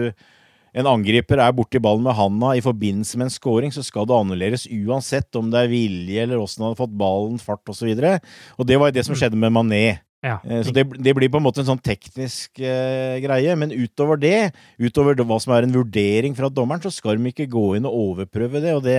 en 0.74 0.90
angriper 0.90 1.38
er 1.38 1.54
borti 1.54 1.82
ballen 1.82 2.06
med 2.06 2.18
handa 2.18 2.56
i 2.58 2.64
forbindelse 2.66 3.20
med 3.20 3.30
en 3.30 3.34
scoring, 3.34 3.74
så 3.74 3.84
skal 3.86 4.08
det 4.10 4.16
annulleres 4.18 4.66
uansett 4.74 5.38
om 5.38 5.52
det 5.54 5.62
er 5.62 5.74
vilje 5.74 6.24
eller 6.26 6.42
åssen 6.42 6.66
han 6.66 6.74
har 6.74 6.80
fått 6.80 6.96
ballen, 6.98 7.38
fart 7.42 7.62
osv. 7.70 7.92
Og, 7.94 8.02
så 8.02 8.58
og 8.58 8.70
det 8.70 8.80
var 8.82 8.90
jo 8.90 8.98
det 8.98 9.06
som 9.06 9.18
skjedde 9.18 9.40
med 9.40 9.54
Mané. 9.54 9.86
Ja. 10.24 10.38
Eh, 10.48 10.62
Så 10.64 10.72
det, 10.72 10.86
det 11.04 11.14
blir 11.18 11.28
på 11.30 11.38
en 11.42 11.44
måte 11.44 11.60
en 11.64 11.68
sånn 11.68 11.82
teknisk 11.84 12.62
eh, 12.64 13.20
greie. 13.24 13.56
Men 13.60 13.74
utover 13.76 14.18
det, 14.22 14.54
utover 14.80 15.18
det, 15.20 15.26
hva 15.28 15.40
som 15.44 15.52
er 15.58 15.68
en 15.68 15.76
vurdering 15.76 16.36
fra 16.38 16.48
dommeren, 16.50 16.82
så 16.86 16.92
skal 16.96 17.20
de 17.20 17.34
ikke 17.34 17.50
gå 17.52 17.76
inn 17.78 17.86
og 17.90 17.98
overprøve 18.06 18.62
det. 18.64 18.72
Og 18.78 18.84
det, 18.88 18.98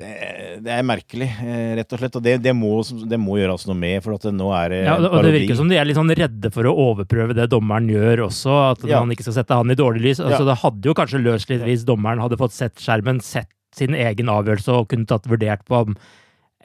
det, 0.00 0.12
det 0.64 0.72
er 0.72 0.86
merkelig, 0.88 1.28
eh, 1.44 1.74
rett 1.76 1.92
og 1.92 2.00
slett. 2.00 2.16
Og 2.16 2.24
det, 2.24 2.38
det, 2.46 2.54
må, 2.56 2.70
det 3.10 3.18
må 3.20 3.36
gjøres 3.42 3.66
noe 3.68 3.76
med, 3.76 3.98
for 4.04 4.16
nå 4.32 4.48
er 4.56 4.72
det 4.72 4.80
Ja, 4.86 4.94
og 4.96 5.04
det- 5.04 5.10
og 5.12 5.26
det 5.28 5.34
virker 5.36 5.60
som 5.60 5.68
de 5.68 5.76
er 5.76 5.84
litt 5.84 6.00
sånn 6.00 6.14
redde 6.16 6.52
for 6.54 6.64
å 6.64 6.72
overprøve 6.88 7.36
det 7.36 7.50
dommeren 7.52 7.90
gjør 7.92 8.24
også, 8.30 8.56
at 8.72 8.88
Ja. 8.88 9.00
man 9.04 9.12
ikke 9.12 9.26
skal 9.28 9.36
sette 9.42 9.54
han 9.60 9.70
i 9.70 9.76
dårlig 9.76 10.00
lys. 10.08 10.20
Altså. 10.24 10.46
Det 10.48 10.58
hadde 10.64 10.88
jo 10.88 10.94
kanskje 10.96 11.20
løst 11.22 11.52
litt 11.52 11.60
hvis 11.68 11.84
dommeren 11.84 12.24
hadde 12.24 12.40
fått 12.40 12.56
sett 12.56 12.80
skjermen, 12.80 13.20
sett 13.20 13.52
sin 13.76 13.92
egen 13.96 14.28
avgjørelse 14.32 14.68
og 14.80 14.88
kunne 14.88 15.06
tatt 15.08 15.28
vurdert 15.28 15.62
på 15.68 15.78
om 15.84 15.94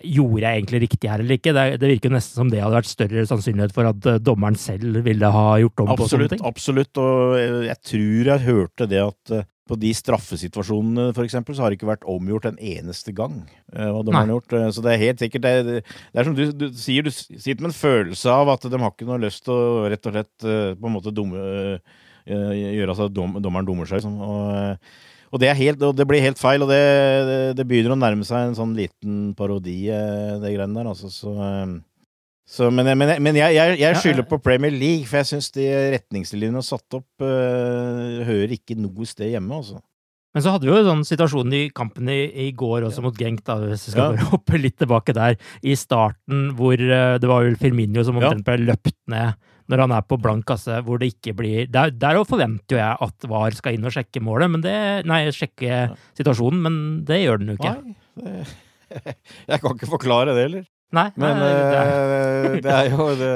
Gjorde 0.06 0.44
jeg 0.44 0.62
egentlig 0.62 0.80
riktig 0.86 1.10
her 1.10 1.22
eller 1.24 1.38
ikke? 1.40 1.54
Det, 1.56 1.66
det 1.82 1.92
virker 1.96 2.14
nesten 2.14 2.38
som 2.38 2.50
det 2.52 2.62
hadde 2.62 2.78
vært 2.78 2.90
større 2.90 3.26
sannsynlighet 3.30 3.74
for 3.74 3.90
at 3.90 4.08
eh, 4.12 4.20
dommeren 4.22 4.58
selv 4.60 5.00
ville 5.06 5.32
ha 5.34 5.46
gjort 5.64 5.84
om 5.84 5.94
på 5.98 6.10
sånne 6.12 6.30
ting. 6.34 6.44
absolutt. 6.46 7.00
Og 7.02 7.38
jeg 7.66 7.78
tror 7.90 8.30
jeg 8.32 8.46
hørte 8.46 8.88
det 8.92 9.02
at 9.02 9.34
eh, 9.34 9.48
på 9.68 9.76
de 9.82 9.90
straffesituasjonene 9.98 11.10
for 11.18 11.26
eksempel, 11.26 11.58
så 11.58 11.66
har 11.66 11.74
det 11.74 11.80
ikke 11.80 11.90
vært 11.90 12.06
omgjort 12.08 12.46
en 12.52 12.62
eneste 12.62 13.12
gang. 13.18 13.42
eh, 13.74 13.90
hva 13.90 14.06
dommeren 14.06 14.30
har 14.30 14.38
gjort. 14.38 14.58
Så 14.78 14.86
det 14.86 14.94
er 14.94 15.04
helt 15.08 15.26
sikkert 15.26 15.48
Det, 15.48 15.82
det 15.82 16.22
er 16.22 16.30
som 16.30 16.38
du, 16.38 16.46
du 16.54 16.68
sier, 16.78 17.04
du 17.08 17.12
sitter 17.12 17.64
med 17.64 17.74
en 17.74 17.82
følelse 17.82 18.38
av 18.38 18.54
at 18.54 18.70
de 18.70 18.84
har 18.84 18.94
ikke 18.94 19.10
noe 19.10 19.24
lyst 19.26 19.48
til 19.48 19.58
å 19.58 19.88
rett 19.90 20.06
og 20.06 20.18
slett 20.18 20.48
på 20.78 20.92
en 20.92 20.94
måte 20.94 21.16
dumme, 21.16 21.42
gjøre 22.28 22.94
altså, 22.94 23.10
dom, 23.10 23.40
dommeren 23.42 23.68
dummer 23.68 23.90
seg. 23.90 24.04
Liksom. 24.04 24.22
Og, 24.22 24.78
og 25.32 25.42
det, 25.42 25.50
er 25.52 25.60
helt, 25.60 25.82
og 25.84 25.98
det 25.98 26.08
blir 26.08 26.24
helt 26.24 26.40
feil, 26.40 26.64
og 26.64 26.72
det, 26.72 26.80
det, 27.28 27.40
det 27.60 27.66
begynner 27.68 27.96
å 27.96 28.00
nærme 28.00 28.28
seg 28.28 28.48
en 28.50 28.58
sånn 28.58 28.76
liten 28.78 29.34
parodi, 29.38 29.90
eh, 29.92 30.38
det 30.42 30.54
greiene 30.56 30.78
der. 30.80 30.92
Altså, 30.94 31.12
så, 31.12 31.34
eh, 31.44 31.76
så, 32.48 32.70
men 32.72 32.88
men, 32.94 33.12
men 33.24 33.36
jeg, 33.36 33.58
jeg, 33.58 33.76
jeg 33.82 34.00
skylder 34.00 34.28
på 34.30 34.40
Premier 34.40 34.72
League, 34.72 35.04
for 35.10 35.20
jeg 35.20 35.32
syns 35.34 35.52
de 35.58 35.68
retningslinjene 35.98 36.64
satt 36.64 36.96
opp 36.96 37.26
uh, 37.26 38.24
hører 38.24 38.56
ikke 38.56 38.78
noe 38.80 39.08
sted 39.10 39.34
hjemme, 39.34 39.60
altså. 39.60 39.82
Men 40.36 40.44
så 40.46 40.54
hadde 40.54 40.68
vi 40.68 40.72
jo 40.72 40.86
sånn 40.86 41.04
situasjon 41.08 41.54
i 41.58 41.62
kampen 41.76 42.10
i, 42.14 42.20
i 42.46 42.48
går 42.56 42.86
også 42.88 43.02
mot 43.02 43.16
Genk, 43.18 43.42
da, 43.48 43.58
hvis 43.64 43.88
vi 43.88 43.94
skal 43.96 44.04
Ja. 44.04 44.10
bare 44.14 44.30
hoppe 44.32 44.60
litt 44.62 44.78
tilbake 44.80 45.16
der, 45.18 45.36
i 45.66 45.74
starten 45.80 46.52
hvor 46.56 46.78
eh, 46.78 47.16
det 47.20 47.32
var 47.32 47.48
vel 47.48 47.58
Firmino 47.60 48.04
som 48.06 48.20
omtrent 48.20 48.46
ble 48.46 48.60
løpt 48.68 48.96
ned 49.10 49.34
når 49.68 49.82
han 49.84 49.92
er 49.98 50.06
på 50.08 50.18
blank 50.24 50.46
kasse, 50.48 50.78
hvor 50.88 51.00
det 51.02 51.10
ikke 51.14 51.34
blir 51.36 51.68
Der, 51.72 51.92
der 51.92 52.22
forventer 52.28 52.78
jo 52.78 52.80
jeg 52.80 52.98
at 53.08 53.28
VAR 53.28 53.56
skal 53.58 53.76
inn 53.76 53.86
og 53.90 53.92
sjekke 53.96 54.22
målet, 54.24 54.52
men 54.54 54.64
det 54.64 54.76
Nei, 55.10 55.26
sjekke 55.36 55.82
situasjonen, 56.18 56.62
men 56.64 56.80
det 57.08 57.22
gjør 57.26 57.42
den 57.44 57.52
jo 57.54 57.58
ikke. 57.60 57.76
Nei, 57.76 57.96
det, 58.24 58.48
jeg 59.52 59.60
kan 59.62 59.76
ikke 59.76 59.90
forklare 59.92 60.32
det 60.38 60.46
heller. 60.48 60.66
Nei, 60.96 61.10
Men 61.20 61.36
nei, 61.36 61.52
det 61.52 61.80
er- 61.84 62.52
eh, 62.56 62.60
det 62.64 62.74
er 62.78 62.90
jo 62.94 63.08
det, 63.20 63.32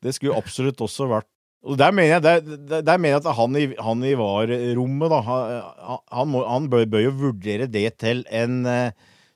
det 0.00 0.14
skulle 0.16 0.38
absolutt 0.40 0.80
også 0.80 1.04
vært 1.10 1.28
Og 1.64 1.76
der 1.80 1.92
mener 1.96 2.14
jeg, 2.14 2.22
der, 2.24 2.40
der, 2.70 2.80
der 2.84 2.98
mener 3.00 3.18
jeg 3.18 3.24
at 3.26 3.36
han 3.36 3.56
i, 3.56 3.66
han 3.80 4.02
i 4.04 4.14
VAR-rommet, 4.20 5.12
da 5.12 5.20
Han, 5.24 6.00
han, 6.12 6.34
han 6.48 6.70
bør, 6.72 6.86
bør, 6.92 7.04
jo 7.06 7.12
vurdere 7.20 7.68
det 7.68 7.86
til 8.00 8.24
en 8.32 8.64
eh, 8.68 8.90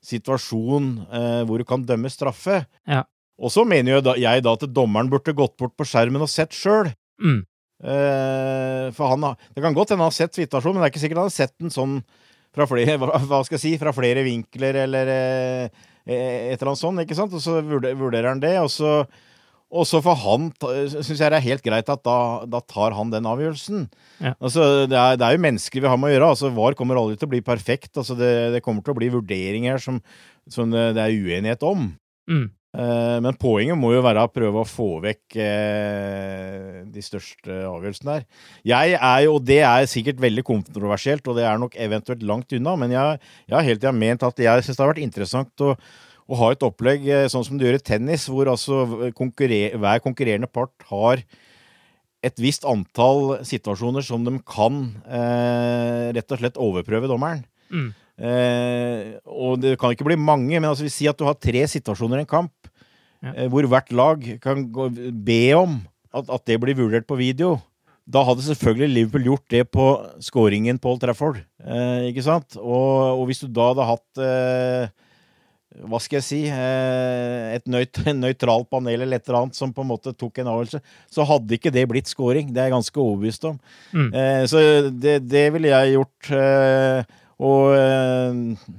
situasjon 0.05 0.89
eh, 1.13 1.43
hvor 1.49 1.61
du 1.61 1.65
kan 1.69 1.85
dømme 1.89 2.11
straffe. 2.13 2.63
Ja. 2.89 3.03
Og 3.39 3.53
så 3.55 3.65
mener 3.69 3.97
jo 3.99 4.15
jeg 4.19 4.43
da 4.45 4.55
at 4.57 4.67
dommeren 4.75 5.11
burde 5.13 5.37
gått 5.37 5.57
bort 5.61 5.77
på 5.79 5.87
skjermen 5.87 6.25
og 6.25 6.31
sett 6.33 6.57
sjøl. 6.57 6.91
Mm. 7.23 7.43
Eh, 7.79 8.89
for 8.97 9.13
han 9.13 9.23
har, 9.23 9.37
Det 9.55 9.63
kan 9.63 9.77
godt 9.77 9.95
hende 9.95 10.03
han 10.03 10.11
har 10.11 10.17
sett 10.17 10.35
situasjonen, 10.35 10.79
men 10.79 10.83
det 10.83 10.89
er 10.89 10.95
ikke 10.97 11.05
sikkert 11.05 11.23
han 11.23 11.31
har 11.31 11.37
sett 11.37 11.55
den 11.63 11.75
sånn 11.75 12.01
fra 12.57 12.67
flere, 12.67 12.97
hva 12.99 13.45
skal 13.47 13.59
jeg 13.59 13.63
si, 13.63 13.73
fra 13.79 13.93
flere 13.95 14.25
vinkler 14.27 14.83
eller 14.83 15.13
eh, 15.13 15.87
et 16.09 16.57
eller 16.57 16.73
annet 16.73 16.83
sånt. 16.83 17.03
ikke 17.05 17.19
sant? 17.19 17.35
Og 17.37 17.45
så 17.45 17.61
vurderer 17.63 18.33
han 18.33 18.43
det, 18.43 18.57
og 18.63 18.71
så 18.73 19.03
og 19.69 19.85
så 19.85 19.99
for 20.01 20.17
han 20.17 20.47
syns 20.89 21.19
jeg 21.21 21.29
det 21.29 21.37
er 21.37 21.45
helt 21.45 21.65
greit 21.65 21.91
at 21.93 22.01
da, 22.07 22.19
da 22.49 22.61
tar 22.65 22.95
han 22.97 23.11
den 23.13 23.29
avgjørelsen. 23.29 23.85
Ja. 24.17 24.33
Altså, 24.41 24.87
det, 24.89 24.97
er, 24.97 25.19
det 25.21 25.27
er 25.27 25.37
jo 25.37 25.43
mennesker 25.45 25.85
vi 25.85 25.91
har 25.93 25.99
med 26.01 26.09
å 26.09 26.15
gjøre. 26.15 26.31
altså 26.33 26.53
VAR 26.57 26.77
kommer 26.79 26.97
aldri 26.97 27.19
til 27.21 27.29
å 27.29 27.33
bli 27.35 27.43
perfekt. 27.45 27.93
altså 28.01 28.17
Det, 28.17 28.31
det 28.55 28.63
kommer 28.65 28.85
til 28.85 28.95
å 28.95 28.99
bli 28.99 29.11
vurderinger 29.13 29.83
som, 29.85 30.01
som 30.49 30.73
det, 30.73 30.95
det, 30.97 31.05
er 31.05 31.21
uenighet 31.21 31.67
om. 31.69 31.91
Mm. 32.33 32.47
Eh, 32.79 33.19
men 33.25 33.39
poenget 33.41 33.79
må 33.79 33.91
jo 33.95 34.03
være 34.07 34.23
å 34.23 34.31
prøve 34.31 34.63
å 34.63 34.69
få 34.69 34.89
vekk 35.03 35.39
eh, 35.43 36.83
de 36.89 37.03
største 37.03 37.63
avgjørelsene 37.67 38.19
der. 38.19 38.27
Jeg 38.71 38.99
er 38.99 39.23
jo, 39.27 39.39
og 39.39 39.47
det 39.49 39.63
er 39.67 39.89
sikkert 39.91 40.21
veldig 40.23 40.45
kontroversielt, 40.47 41.27
og 41.27 41.41
det 41.41 41.47
er 41.49 41.59
nok 41.59 41.75
eventuelt 41.75 42.23
langt 42.27 42.55
unna, 42.55 42.77
men 42.79 42.95
jeg, 42.95 43.23
jeg 43.49 43.59
har 43.59 43.67
hele 43.67 43.83
tida 43.83 43.95
ment 43.97 44.27
at 44.29 44.45
jeg 44.45 44.67
syns 44.67 44.79
det 44.79 44.87
har 44.87 44.95
vært 44.95 45.09
interessant 45.09 45.67
å 45.67 45.75
å 46.29 46.37
ha 46.43 46.51
et 46.53 46.65
opplegg 46.65 47.07
eh, 47.09 47.27
sånn 47.33 47.45
som 47.47 47.57
du 47.59 47.65
gjør 47.65 47.79
i 47.79 47.85
tennis, 47.85 48.27
hvor 48.29 48.51
altså 48.53 48.83
konkurrer 49.17 49.79
hver 49.81 50.03
konkurrerende 50.05 50.49
part 50.51 50.75
har 50.91 51.23
et 52.27 52.43
visst 52.43 52.67
antall 52.69 53.39
situasjoner 53.47 54.05
som 54.05 54.27
de 54.27 54.35
kan 54.45 54.83
eh, 55.07 56.11
rett 56.17 56.35
og 56.35 56.43
slett 56.43 56.61
overprøve 56.61 57.09
dommeren. 57.11 57.45
Mm. 57.73 57.93
Eh, 58.19 59.15
og 59.31 59.61
det 59.63 59.77
kan 59.79 59.95
ikke 59.95 60.09
bli 60.09 60.19
mange, 60.19 60.57
men 60.57 60.67
altså 60.67 60.87
vi 60.87 60.93
sier 60.93 61.15
at 61.15 61.21
du 61.21 61.27
har 61.29 61.39
tre 61.39 61.63
situasjoner 61.71 62.19
i 62.19 62.27
en 62.27 62.31
kamp, 62.31 62.71
ja. 63.23 63.35
eh, 63.35 63.49
hvor 63.51 63.67
hvert 63.71 63.93
lag 63.95 64.25
kan 64.43 64.67
gå, 64.75 64.91
be 65.15 65.43
om 65.59 65.81
at, 66.11 66.27
at, 66.27 66.45
det 66.51 66.59
blir 66.63 66.79
vurdert 66.79 67.07
på 67.07 67.19
video. 67.21 67.57
Da 68.09 68.25
hadde 68.25 68.47
selvfølgelig 68.47 68.89
Liverpool 68.89 69.27
gjort 69.29 69.51
det 69.53 69.67
på 69.71 69.91
scoringen 70.25 70.81
på 70.81 70.95
Old 70.95 71.03
Trafford. 71.05 71.43
Eh, 71.61 72.09
ikke 72.09 72.25
sant? 72.27 72.57
Og, 72.57 73.21
og, 73.21 73.27
hvis 73.29 73.45
du 73.45 73.51
da 73.53 73.69
hadde 73.71 73.89
hatt 73.91 74.23
eh, 74.25 74.97
hva 75.85 76.01
skal 76.03 76.19
jeg 76.19 76.27
si 76.27 76.39
eh, 76.49 77.55
et 77.55 77.69
nøyt, 77.71 78.01
nøytralt 78.25 78.71
panel 78.73 79.05
eller 79.05 79.21
et 79.21 79.29
eller 79.29 79.43
annet 79.45 79.59
som 79.59 79.75
på 79.75 79.85
en 79.85 79.91
måte 79.93 80.15
tok 80.17 80.41
en 80.41 80.51
avgjørelse, 80.55 80.81
så 81.13 81.27
hadde 81.29 81.59
ikke 81.59 81.75
det 81.75 81.85
blitt 81.91 82.11
scoring. 82.11 82.51
Det 82.51 82.65
er 82.65 82.71
jeg 82.71 82.79
ganske 82.79 83.03
overbevist 83.05 83.47
om. 83.51 83.61
Mm. 83.93 84.11
Eh, 84.11 84.43
så 84.51 84.65
det, 84.91 85.21
det 85.29 85.47
ville 85.55 85.71
jeg 85.71 85.99
gjort. 85.99 86.33
Eh, 87.39 87.47
og, 87.47 88.75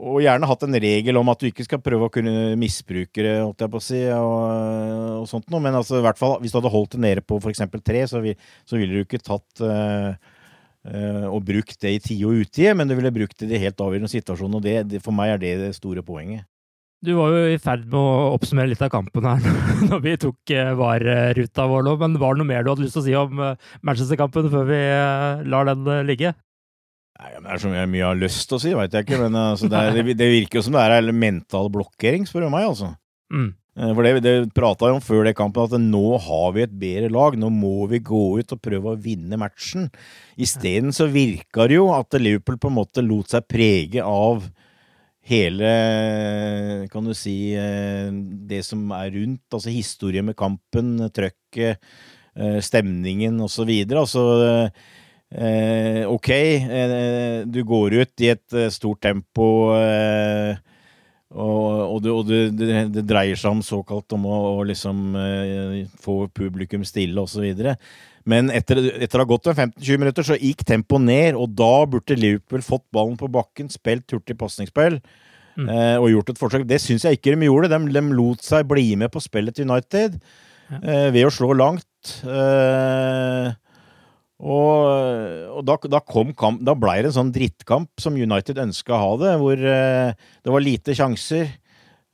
og 0.00 0.18
gjerne 0.24 0.48
hatt 0.48 0.66
en 0.66 0.80
regel 0.82 1.18
om 1.20 1.30
at 1.32 1.42
du 1.42 1.48
ikke 1.50 1.66
skal 1.66 1.82
prøve 1.84 2.08
å 2.08 2.12
kunne 2.12 2.56
misbruke 2.58 3.22
det, 3.22 3.36
holdt 3.42 3.64
jeg 3.64 3.72
på 3.72 3.80
å 3.80 3.84
si, 3.84 4.02
og, 4.16 5.22
og 5.22 5.30
sånt 5.30 5.48
noe. 5.52 5.62
Men 5.62 5.78
altså, 5.78 5.98
i 6.00 6.04
hvert 6.06 6.20
fall, 6.20 6.38
hvis 6.42 6.54
du 6.54 6.60
hadde 6.60 6.74
holdt 6.74 6.96
det 6.96 7.04
nede 7.06 7.24
på 7.26 7.40
f.eks. 7.40 7.64
tre, 7.84 8.04
så, 8.10 8.22
vi, 8.24 8.36
så 8.68 8.80
ville 8.80 9.00
du 9.00 9.06
ikke 9.06 9.22
tatt 9.22 9.66
Uh, 10.80 11.26
og 11.28 11.42
brukt 11.44 11.76
det 11.84 11.90
i 11.92 11.98
tide 12.00 12.24
og 12.24 12.38
utide, 12.40 12.70
men 12.72 12.88
du 12.88 12.94
ville 12.96 13.10
brukt 13.12 13.36
det 13.36 13.44
i 13.44 13.50
de 13.50 13.58
helt 13.60 13.82
avgjørende 13.84 14.08
situasjonene. 14.08 14.56
Og 14.56 14.64
det, 14.64 14.76
det, 14.88 15.00
for 15.04 15.12
meg 15.12 15.34
er 15.34 15.42
det 15.42 15.50
det 15.60 15.74
store 15.76 16.00
poenget. 16.00 16.46
Du 17.04 17.10
var 17.18 17.34
jo 17.34 17.42
i 17.52 17.58
ferd 17.60 17.84
med 17.84 17.98
å 18.00 18.30
oppsummere 18.38 18.72
litt 18.72 18.80
av 18.84 18.88
kampen 18.92 19.28
her 19.28 19.44
når 19.90 20.00
vi 20.06 20.14
tok 20.24 20.54
vareruta 20.80 21.68
vår 21.68 21.84
nå, 21.84 21.94
men 22.00 22.16
var 22.20 22.32
det 22.32 22.40
noe 22.40 22.48
mer 22.48 22.64
du 22.64 22.72
hadde 22.72 22.86
lyst 22.86 22.96
til 22.96 23.02
å 23.02 23.06
si 23.10 23.18
om 23.20 23.44
Manchester-kampen 23.84 24.48
før 24.52 24.64
vi 24.72 24.80
lar 25.52 25.68
den 25.68 25.92
ligge? 26.08 26.32
Nei, 27.20 27.36
Det 27.36 27.52
er 27.52 27.60
så 27.60 27.70
mye 27.70 27.84
jeg 27.84 28.06
har 28.06 28.18
lyst 28.18 28.46
til 28.48 28.56
å 28.56 28.62
si, 28.62 28.74
veit 28.76 28.94
jeg 28.96 29.06
ikke. 29.06 29.22
Men 29.26 29.36
altså, 29.36 29.68
det, 29.70 29.80
er, 29.80 29.96
det, 29.98 30.16
det, 30.16 30.28
virker 30.32 30.60
jo 30.60 30.66
som 30.66 30.76
det 30.76 30.84
er 30.88 31.10
mental 31.12 31.72
blokkering, 31.72 32.28
spør 32.28 32.46
du 32.46 32.52
meg. 32.52 32.68
altså. 32.70 32.94
Mm. 33.30 33.50
For 33.80 34.04
det, 34.04 34.12
det 34.24 34.32
prata 34.56 34.88
vi 34.88 34.96
om 34.96 35.02
før 35.04 35.28
det 35.28 35.36
kampen, 35.38 35.68
at 35.68 35.80
nå 35.80 36.16
har 36.20 36.54
vi 36.56 36.64
et 36.64 36.72
bedre 36.80 37.10
lag. 37.12 37.36
Nå 37.38 37.52
må 37.54 37.86
vi 37.90 38.00
gå 38.04 38.22
ut 38.40 38.54
og 38.56 38.62
prøve 38.64 38.92
å 38.92 39.00
vinne 39.00 39.38
matchen. 39.40 39.88
Isteden 40.40 40.94
så 40.96 41.08
virka 41.12 41.68
det 41.70 41.78
jo 41.78 41.90
at 41.94 42.16
Liverpool 42.18 42.58
på 42.60 42.72
en 42.72 42.78
måte 42.80 43.04
lot 43.04 43.32
seg 43.32 43.46
prege 43.48 44.04
av 44.04 44.48
hele, 45.30 45.70
kan 46.90 47.06
du 47.06 47.12
si, 47.14 47.52
det 48.50 48.62
som 48.66 48.88
er 48.96 49.12
rundt. 49.14 49.44
Altså 49.52 49.72
historie 49.72 50.24
med 50.26 50.38
kampen, 50.40 50.96
trøkket, 51.14 51.78
stemningen 52.64 53.38
osv. 53.44 53.70
Altså 53.94 54.24
eh, 55.30 56.02
ok, 56.08 56.30
eh, 56.30 56.96
du 57.46 57.62
går 57.66 58.00
ut 58.00 58.26
i 58.26 58.32
et 58.34 58.58
stort 58.74 59.02
tempo. 59.06 59.48
Eh, 59.76 60.58
og, 61.30 61.66
og, 61.94 61.98
det, 62.02 62.10
og 62.10 62.24
du, 62.26 62.36
det, 62.58 62.70
det, 62.90 63.04
dreier 63.06 63.38
seg 63.38 63.54
om 63.54 63.60
såkalt 63.62 64.16
om 64.16 64.24
å, 64.26 64.38
å 64.58 64.64
liksom 64.66 65.14
eh, 65.14 65.76
få 66.02 66.24
publikum 66.34 66.82
stille 66.86 67.22
osv. 67.22 67.46
Men 68.28 68.50
etter, 68.52 68.82
etter 68.98 69.20
å 69.20 69.24
ha 69.24 69.30
gått 69.30 69.46
15-20 69.52 70.02
minutter, 70.02 70.26
så 70.26 70.38
gikk 70.38 70.64
tempoet 70.66 71.06
ned, 71.06 71.38
og 71.38 71.54
da 71.56 71.86
burde 71.88 72.18
Liverpool 72.18 72.64
fått 72.66 72.84
ballen 72.94 73.16
på 73.20 73.30
bakken, 73.32 73.70
spilt 73.72 74.10
hurtig 74.12 74.36
pasningsspill 74.40 74.98
mm. 74.98 75.70
eh, 75.70 75.96
og 76.00 76.10
gjort 76.16 76.34
et 76.34 76.42
forsøk. 76.42 76.66
Det 76.68 76.80
syns 76.82 77.06
jeg 77.06 77.20
ikke 77.20 77.36
de 77.36 77.48
gjorde. 77.48 77.70
De, 77.72 77.80
de, 77.94 78.04
lot 78.18 78.44
seg 78.44 78.68
bli 78.70 78.88
med 78.98 79.12
på 79.14 79.22
spillet 79.22 79.56
til 79.56 79.70
United 79.70 80.18
ja. 80.18 80.82
eh, 80.82 81.08
ved 81.14 81.28
å 81.28 81.34
slå 81.34 81.54
langt. 81.54 82.16
Eh, 82.26 83.54
og, 84.40 85.56
og 85.58 85.64
da, 85.68 85.76
da, 85.92 86.00
kom 86.00 86.30
kamp, 86.36 86.62
da 86.64 86.72
ble 86.78 86.94
det 87.02 87.10
en 87.10 87.18
sånn 87.18 87.32
drittkamp 87.34 88.00
som 88.00 88.16
United 88.16 88.60
ønska 88.62 88.94
å 88.96 89.00
ha 89.02 89.10
det, 89.20 89.34
hvor 89.42 89.60
eh, 89.60 90.14
det 90.16 90.54
var 90.54 90.64
lite 90.64 90.96
sjanser 90.96 91.44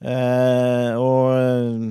eh, 0.02 0.90
og 0.98 1.20
eh, 1.36 1.86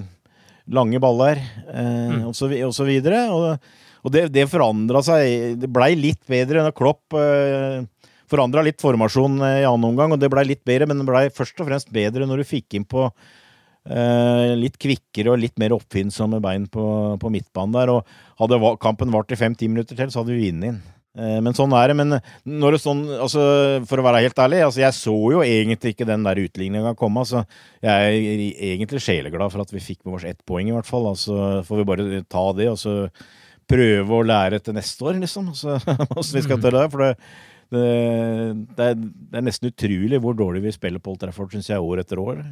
lange 0.76 1.00
baller 1.00 1.40
eh, 1.40 2.12
mm. 2.12 2.22
og, 2.28 2.36
så, 2.36 2.50
og, 2.52 2.74
så, 2.76 2.88
videre. 2.88 3.24
Og, 3.32 3.72
og 4.04 4.14
det, 4.14 4.28
det 4.36 4.50
forandra 4.52 5.02
seg. 5.06 5.56
Det 5.62 5.72
blei 5.72 5.94
litt 5.98 6.26
bedre 6.28 6.66
når 6.66 6.76
Klopp 6.76 7.16
eh, 7.16 7.86
forandra 8.28 8.66
litt 8.66 8.84
formasjon 8.84 9.40
i 9.40 9.64
annen 9.64 9.88
omgang, 9.92 10.16
og 10.16 10.20
det 10.20 10.32
blei 10.34 10.44
litt 10.50 10.66
bedre, 10.68 10.90
men 10.90 11.00
det 11.00 11.08
blei 11.08 11.28
først 11.34 11.62
og 11.62 11.70
fremst 11.70 11.92
bedre 11.96 12.28
når 12.28 12.42
du 12.42 12.50
fikk 12.50 12.76
inn 12.76 12.88
på 12.90 13.08
litt 13.86 14.80
kvikkere 14.82 15.30
og 15.30 15.42
litt 15.44 15.60
mer 15.62 15.76
oppfinnsomme 15.76 16.40
bein 16.42 16.64
på, 16.72 16.86
på 17.22 17.30
midtbanen 17.30 17.76
der. 17.76 17.92
Og 17.94 18.42
hadde 18.42 18.60
kampen 18.82 19.14
vart 19.14 19.30
i 19.30 19.38
fem-ti 19.38 19.70
minutter 19.70 20.00
til, 20.00 20.10
så 20.10 20.24
hadde 20.24 20.34
vi 20.34 20.48
vunnet 20.48 20.74
inn. 20.74 20.84
Uh, 21.16 21.40
men 21.40 21.56
sånn 21.56 21.74
er 21.78 21.92
det. 21.92 21.96
Men 21.98 22.18
når 22.44 22.76
det 22.76 22.82
sånn, 22.84 23.06
altså, 23.24 23.46
for 23.88 24.02
å 24.02 24.06
være 24.06 24.26
helt 24.26 24.42
ærlig, 24.42 24.62
altså, 24.66 24.84
jeg 24.84 24.98
så 24.98 25.16
jo 25.16 25.42
egentlig 25.46 25.96
ikke 25.96 26.10
den 26.10 26.28
der 26.28 26.42
utligninga 26.44 26.96
komme. 27.00 27.24
Altså, 27.24 27.46
jeg 27.86 28.20
er 28.20 28.46
egentlig 28.74 29.04
sjeleglad 29.06 29.54
for 29.54 29.64
at 29.64 29.74
vi 29.74 29.84
fikk 29.84 30.04
med 30.04 30.20
oss 30.20 30.28
ett 30.28 30.44
poeng, 30.48 30.70
i 30.70 30.76
hvert 30.76 30.90
fall. 30.90 31.08
Altså, 31.14 31.40
får 31.68 31.82
vi 31.82 31.90
bare 31.92 32.22
ta 32.28 32.46
det, 32.58 32.70
og 32.74 32.80
så 32.82 32.98
prøve 33.66 34.20
å 34.20 34.26
lære 34.28 34.62
til 34.62 34.76
neste 34.78 35.08
år, 35.08 35.20
liksom. 35.24 35.52
Altså, 35.56 35.80
hvordan 35.80 36.32
vi 36.38 36.46
skal 36.46 36.62
til 36.62 36.80
det. 36.80 36.86
For 36.92 37.06
det, 37.06 37.12
det, 37.74 37.86
det, 38.76 38.92
er, 38.92 39.00
det, 39.00 39.40
er, 39.40 39.48
nesten 39.48 39.72
utrolig 39.72 40.22
hvor 40.22 40.36
dårlig 40.38 40.68
vi 40.68 40.76
spiller 40.76 41.02
på 41.02 41.16
Old 41.16 41.24
Trafford, 41.24 41.56
syns 41.56 41.72
jeg, 41.72 41.82
år 41.82 42.04
etter 42.04 42.22
år. 42.22 42.44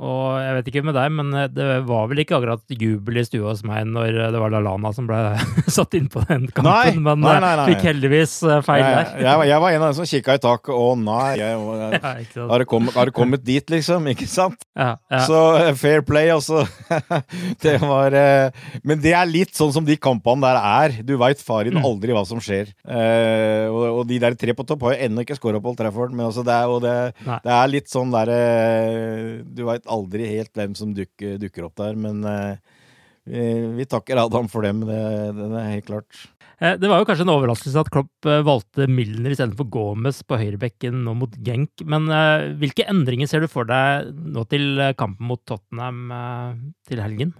Og 0.00 0.38
jeg 0.40 0.52
vet 0.56 0.68
ikke 0.70 0.82
med 0.88 0.94
deg, 0.96 1.10
men 1.12 1.34
eh, 1.36 1.50
det 1.52 1.66
var 1.84 2.06
vel 2.08 2.22
ikke 2.22 2.38
akkurat 2.38 2.72
jubel 2.80 3.18
i 3.20 3.24
stua 3.26 3.50
hos 3.50 3.60
meg 3.68 3.84
når 3.90 4.14
eh, 4.16 4.30
det 4.32 4.38
var 4.40 4.52
Lalana 4.54 4.88
som 4.96 5.04
ble 5.04 5.18
satt 5.76 5.92
inn 5.98 6.06
på 6.12 6.22
den 6.30 6.46
kampen, 6.48 6.70
nei, 6.70 6.94
men 6.96 7.20
nei, 7.20 7.34
nei, 7.44 7.50
eh, 7.50 7.60
nei, 7.60 7.66
fikk 7.74 7.84
heldigvis 7.90 8.32
feil 8.64 8.84
der. 8.86 9.10
Jeg, 9.20 9.48
jeg, 9.50 9.58
var 9.60 9.76
en 9.76 9.82
av 9.82 9.90
dem 9.90 9.98
som 9.98 10.08
kikka 10.08 10.38
i 10.38 10.42
taket. 10.46 10.72
Å 10.72 10.86
nei, 10.96 11.26
jeg, 11.42 11.58
jeg, 11.82 12.00
ja, 12.00 12.46
har, 12.48 12.64
det 12.64 12.68
kommet, 12.70 12.96
har, 12.96 13.10
det 13.10 13.16
kommet, 13.18 13.44
dit, 13.44 13.74
liksom? 13.74 14.08
Ikke 14.14 14.30
sant? 14.30 14.64
Ja, 14.72 14.94
ja. 15.12 15.20
Så 15.28 15.42
fair 15.76 16.06
play, 16.08 16.32
altså. 16.32 16.64
det 17.64 17.76
var 17.82 18.16
Men 18.80 19.02
det 19.02 19.12
er 19.18 19.28
litt 19.28 19.52
sånn 19.58 19.74
som 19.76 19.84
de 19.84 19.98
kampene 20.00 20.46
der 20.46 20.60
er. 20.62 20.96
Du 21.04 21.18
veit 21.20 21.42
farin 21.44 21.76
mm. 21.76 21.84
aldri 21.84 22.16
hva 22.16 22.24
som 22.28 22.40
skjer. 22.40 22.72
og, 23.68 23.82
og, 23.90 24.02
de 24.08 24.22
der 24.24 24.40
tre 24.40 24.56
på 24.56 24.64
topp 24.64 24.88
har 24.88 24.96
jo 24.96 25.08
ennå 25.10 25.26
ikke 25.26 25.36
scora 25.36 25.60
på 25.60 25.74
Old 25.74 25.80
Trafford, 25.82 26.16
men 26.16 26.30
altså 26.30 26.46
det, 26.46 26.56
er, 26.56 26.74
det, 26.80 26.96
det, 27.44 27.54
er 27.58 27.72
litt 27.76 27.92
sånn 27.92 28.12
derre 28.14 28.40
Du 29.52 29.66
veit 29.68 29.81
vet 29.82 29.90
aldri 29.90 30.28
helt 30.30 30.54
hvem 30.54 30.76
som 30.78 30.94
dukker, 30.94 31.38
dukker 31.42 31.66
opp 31.66 31.76
der, 31.80 31.98
men 31.98 32.22
eh, 32.24 32.56
vi, 33.26 33.42
vi, 33.78 33.86
takker 33.86 34.18
Adam 34.18 34.48
for 34.48 34.62
dem, 34.62 34.84
det, 34.86 35.34
det, 35.34 35.50
er 35.58 35.74
helt 35.74 35.86
klart. 35.86 36.20
Eh, 36.62 36.76
det 36.78 36.88
var 36.90 37.02
jo 37.02 37.06
kanskje 37.08 37.26
en 37.26 37.34
overraskelse 37.34 37.82
at 37.82 37.90
Klopp 37.92 38.26
eh, 38.26 38.42
valgte 38.46 38.86
Milner 38.90 39.34
istedenfor 39.34 39.68
Gomez 39.70 40.22
på 40.22 40.38
høyrebekken 40.38 41.02
nå 41.06 41.14
mot 41.18 41.34
Genk. 41.42 41.82
Men 41.86 42.06
hvilke 42.58 42.86
endringer 42.90 43.30
ser 43.30 43.42
du 43.42 43.50
for 43.50 43.66
deg 43.68 44.12
nå 44.14 44.46
til 44.50 44.78
kampen 44.98 45.26
mot 45.30 45.42
Tottenham 45.46 46.06
til 46.88 47.02
helgen? 47.02 47.34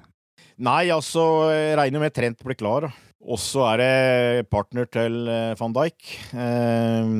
Nei, 0.62 0.90
altså, 0.94 1.48
jeg 1.50 1.78
regner 1.78 2.02
med 2.02 2.14
Trent 2.14 2.42
blir 2.44 2.58
klar. 2.58 2.90
Og 3.22 3.38
så 3.38 3.62
er 3.70 3.78
det 3.78 4.50
partner 4.50 4.88
til 4.90 5.22
van 5.58 5.74
Dijk. 5.74 6.12
Eh, 6.34 7.14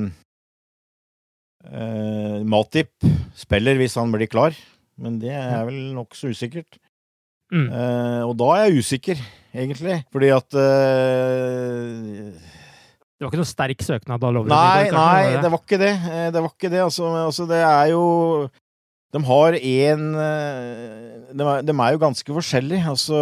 eh, 1.71 2.39
Matip 2.43 3.11
spiller 3.39 3.79
hvis 3.79 3.95
han 3.99 4.11
blir 4.15 4.31
klar 4.31 4.55
men 5.01 5.21
det 5.23 5.33
er 5.35 5.63
vel 5.69 5.93
nokså 5.97 6.33
usikkert. 6.33 6.79
Mm. 7.53 7.69
Uh, 7.69 8.23
og 8.31 8.35
da 8.41 8.49
er 8.57 8.65
jeg 8.67 8.83
usikker, 8.83 9.23
egentlig. 9.53 9.99
Fordi 10.13 10.31
at 10.33 10.57
uh, 10.57 12.33
Det 12.33 13.27
var 13.27 13.31
ikke 13.31 13.41
noe 13.43 13.51
sterk 13.51 13.85
søknad 13.85 14.23
Da, 14.23 14.31
Lovren? 14.33 14.53
Nei, 14.53 14.89
kanskje, 14.89 14.97
nei, 14.97 15.25
det. 15.29 15.43
det 15.45 15.51
var 15.53 15.63
ikke 15.65 15.81
det. 15.83 15.93
Eh, 15.93 16.29
Det 16.33 16.43
var 16.43 16.53
ikke 16.55 16.71
det. 16.73 16.85
Altså, 16.87 17.11
altså 17.27 17.49
det 17.51 17.61
er 17.69 17.87
jo 17.93 18.05
De 19.13 19.21
har 19.29 19.59
én 19.61 20.07
de, 21.33 21.45
de 21.69 21.75
er 21.77 21.93
jo 21.93 22.01
ganske 22.01 22.39
forskjellige. 22.39 22.89
Altså, 22.89 23.19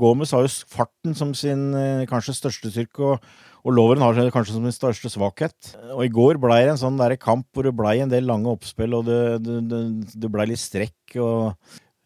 Gomez 0.00 0.32
har 0.32 0.44
jo 0.46 0.54
farten 0.72 1.14
som 1.16 1.34
sin 1.36 1.70
kanskje 2.08 2.34
største 2.36 2.72
styrke, 2.72 3.12
og, 3.14 3.28
og 3.66 3.74
Loveren 3.74 4.04
har 4.04 4.14
det 4.14 4.28
kanskje 4.34 4.54
som 4.54 4.66
sin 4.68 4.74
største 4.76 5.10
svakhet. 5.10 5.72
Og 5.96 6.04
i 6.06 6.12
går 6.14 6.38
blei 6.38 6.60
det 6.64 6.76
en 6.76 6.82
sånn 6.84 7.00
der 7.00 7.16
kamp 7.18 7.48
hvor 7.52 7.66
det 7.66 7.74
blei 7.74 7.96
en 8.04 8.12
del 8.12 8.28
lange 8.28 8.52
oppspill, 8.52 8.94
og 8.94 9.08
det, 9.08 9.18
det, 9.42 9.56
det, 9.72 9.80
det 10.22 10.30
blei 10.30 10.46
litt 10.52 10.62
strekk. 10.62 11.16
og 11.18 11.56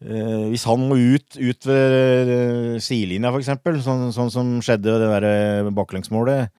eh, 0.01 0.47
Hvis 0.49 0.65
han 0.65 0.87
må 0.89 0.97
ut, 0.97 1.37
ut 1.37 1.67
ved 1.69 2.33
eh, 2.33 2.79
sidelinja, 2.81 3.29
eksempel, 3.37 3.77
sånn, 3.85 4.07
sånn 4.15 4.33
som 4.33 4.55
skjedde 4.65 4.89
ved 4.95 5.05
det 5.05 5.11
der 5.13 5.29
eh, 5.29 5.69
baklengsmålet, 5.77 6.49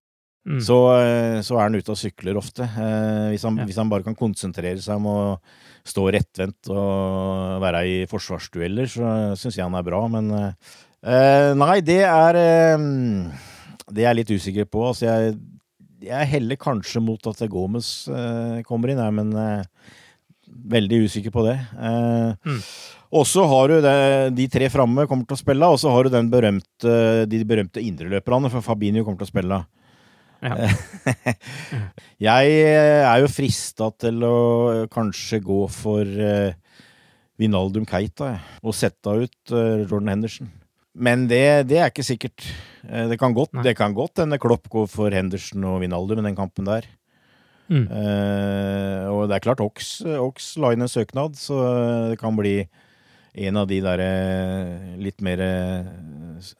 Mm. 0.42 0.56
så, 0.58 0.76
eh, 0.98 1.36
så 1.46 1.54
er 1.54 1.68
han 1.68 1.76
ute 1.78 1.92
og 1.94 1.98
sykler 2.00 2.34
ofte. 2.34 2.64
Eh, 2.66 3.28
hvis, 3.30 3.44
han, 3.46 3.60
Ja. 3.60 3.64
hvis 3.68 3.76
han 3.78 3.86
bare 3.92 4.02
kan 4.02 4.16
konsentrere 4.18 4.80
seg 4.82 4.96
om 4.98 5.04
å 5.06 5.18
stå 5.86 6.08
rettvendt 6.16 6.66
og 6.74 7.60
være 7.62 7.82
i 7.86 8.00
forsvarsdueller, 8.10 8.90
så 8.90 9.12
syns 9.38 9.54
jeg 9.54 9.62
han 9.62 9.76
er 9.78 9.86
bra. 9.86 10.00
Men 10.10 10.32
eh, 10.34 11.54
nei, 11.54 11.76
det 11.86 12.00
er 12.10 12.40
Det 13.88 14.04
er 14.04 14.10
jeg 14.10 14.20
litt 14.20 14.32
usikker 14.36 14.70
på. 14.70 14.86
Altså, 14.90 15.08
jeg, 15.08 15.36
jeg 16.06 16.32
heller 16.36 16.60
kanskje 16.60 17.02
mot 17.04 17.30
at 17.30 17.42
Gomez 17.50 18.08
uh, 18.10 18.62
kommer 18.68 18.92
inn, 18.92 19.02
her, 19.02 19.14
men 19.14 19.32
uh, 19.34 19.92
veldig 20.72 21.04
usikker 21.08 21.34
på 21.34 21.46
det. 21.48 21.58
Uh, 21.76 22.34
Mm. 22.42 22.64
Og 23.12 23.26
så 23.28 23.42
har 23.44 23.68
du 23.68 23.74
det, 23.84 23.96
de 24.38 24.46
tre 24.48 24.70
framme 24.72 25.04
kommer 25.04 25.26
til 25.28 25.36
å 25.36 25.40
spille, 25.42 25.68
og 25.68 25.76
så 25.76 25.90
har 25.92 26.06
du 26.06 26.14
den 26.14 26.30
berømte, 26.32 26.94
de 27.28 27.42
berømte 27.44 27.82
indreløperne, 27.84 28.48
for 28.48 28.64
Fabinho 28.64 29.04
kommer 29.04 29.20
til 29.20 29.28
å 29.28 29.32
spille. 29.34 29.58
Ja. 30.42 30.70
jeg 32.28 32.54
er 32.72 33.20
jo 33.20 33.28
frista 33.30 33.90
til 34.00 34.24
å 34.24 34.38
kanskje 34.90 35.42
gå 35.44 35.60
for 35.70 36.08
uh, 36.08 36.56
Vinaldum 37.38 37.84
Keita 37.88 38.34
og 38.62 38.74
sette 38.76 39.12
ut 39.22 39.54
uh, 39.54 39.84
Jordan 39.84 40.14
Henderson. 40.14 40.50
Men 40.92 41.24
det, 41.28 41.68
det 41.70 41.78
er 41.80 41.90
ikke 41.90 42.04
sikkert. 42.04 42.44
Eh, 42.84 43.06
det 43.08 43.18
kan 43.20 43.34
godt 43.36 43.54
det 43.64 43.76
kan 43.78 43.94
godt 43.96 44.20
hende 44.20 44.40
Klopp 44.40 44.68
går 44.72 44.90
for 44.92 45.14
Henderson 45.14 45.64
og 45.64 45.80
Vinaldum 45.84 46.20
i 46.20 46.28
den 46.28 46.36
kampen 46.36 46.68
der. 46.68 46.88
Mm. 47.72 47.86
Uh, 47.88 49.06
og 49.14 49.30
det 49.30 49.36
er 49.38 49.44
klart 49.46 49.62
Ox, 49.64 50.02
Ox 50.04 50.50
la 50.60 50.74
inn 50.74 50.84
en 50.84 50.90
søknad, 50.90 51.38
så 51.40 51.56
det 52.10 52.18
kan 52.20 52.36
bli 52.36 52.66
en 53.32 53.56
av 53.56 53.68
de 53.70 53.78
der 53.80 54.02
eh, 54.04 54.88
litt 55.00 55.22
mer 55.24 55.40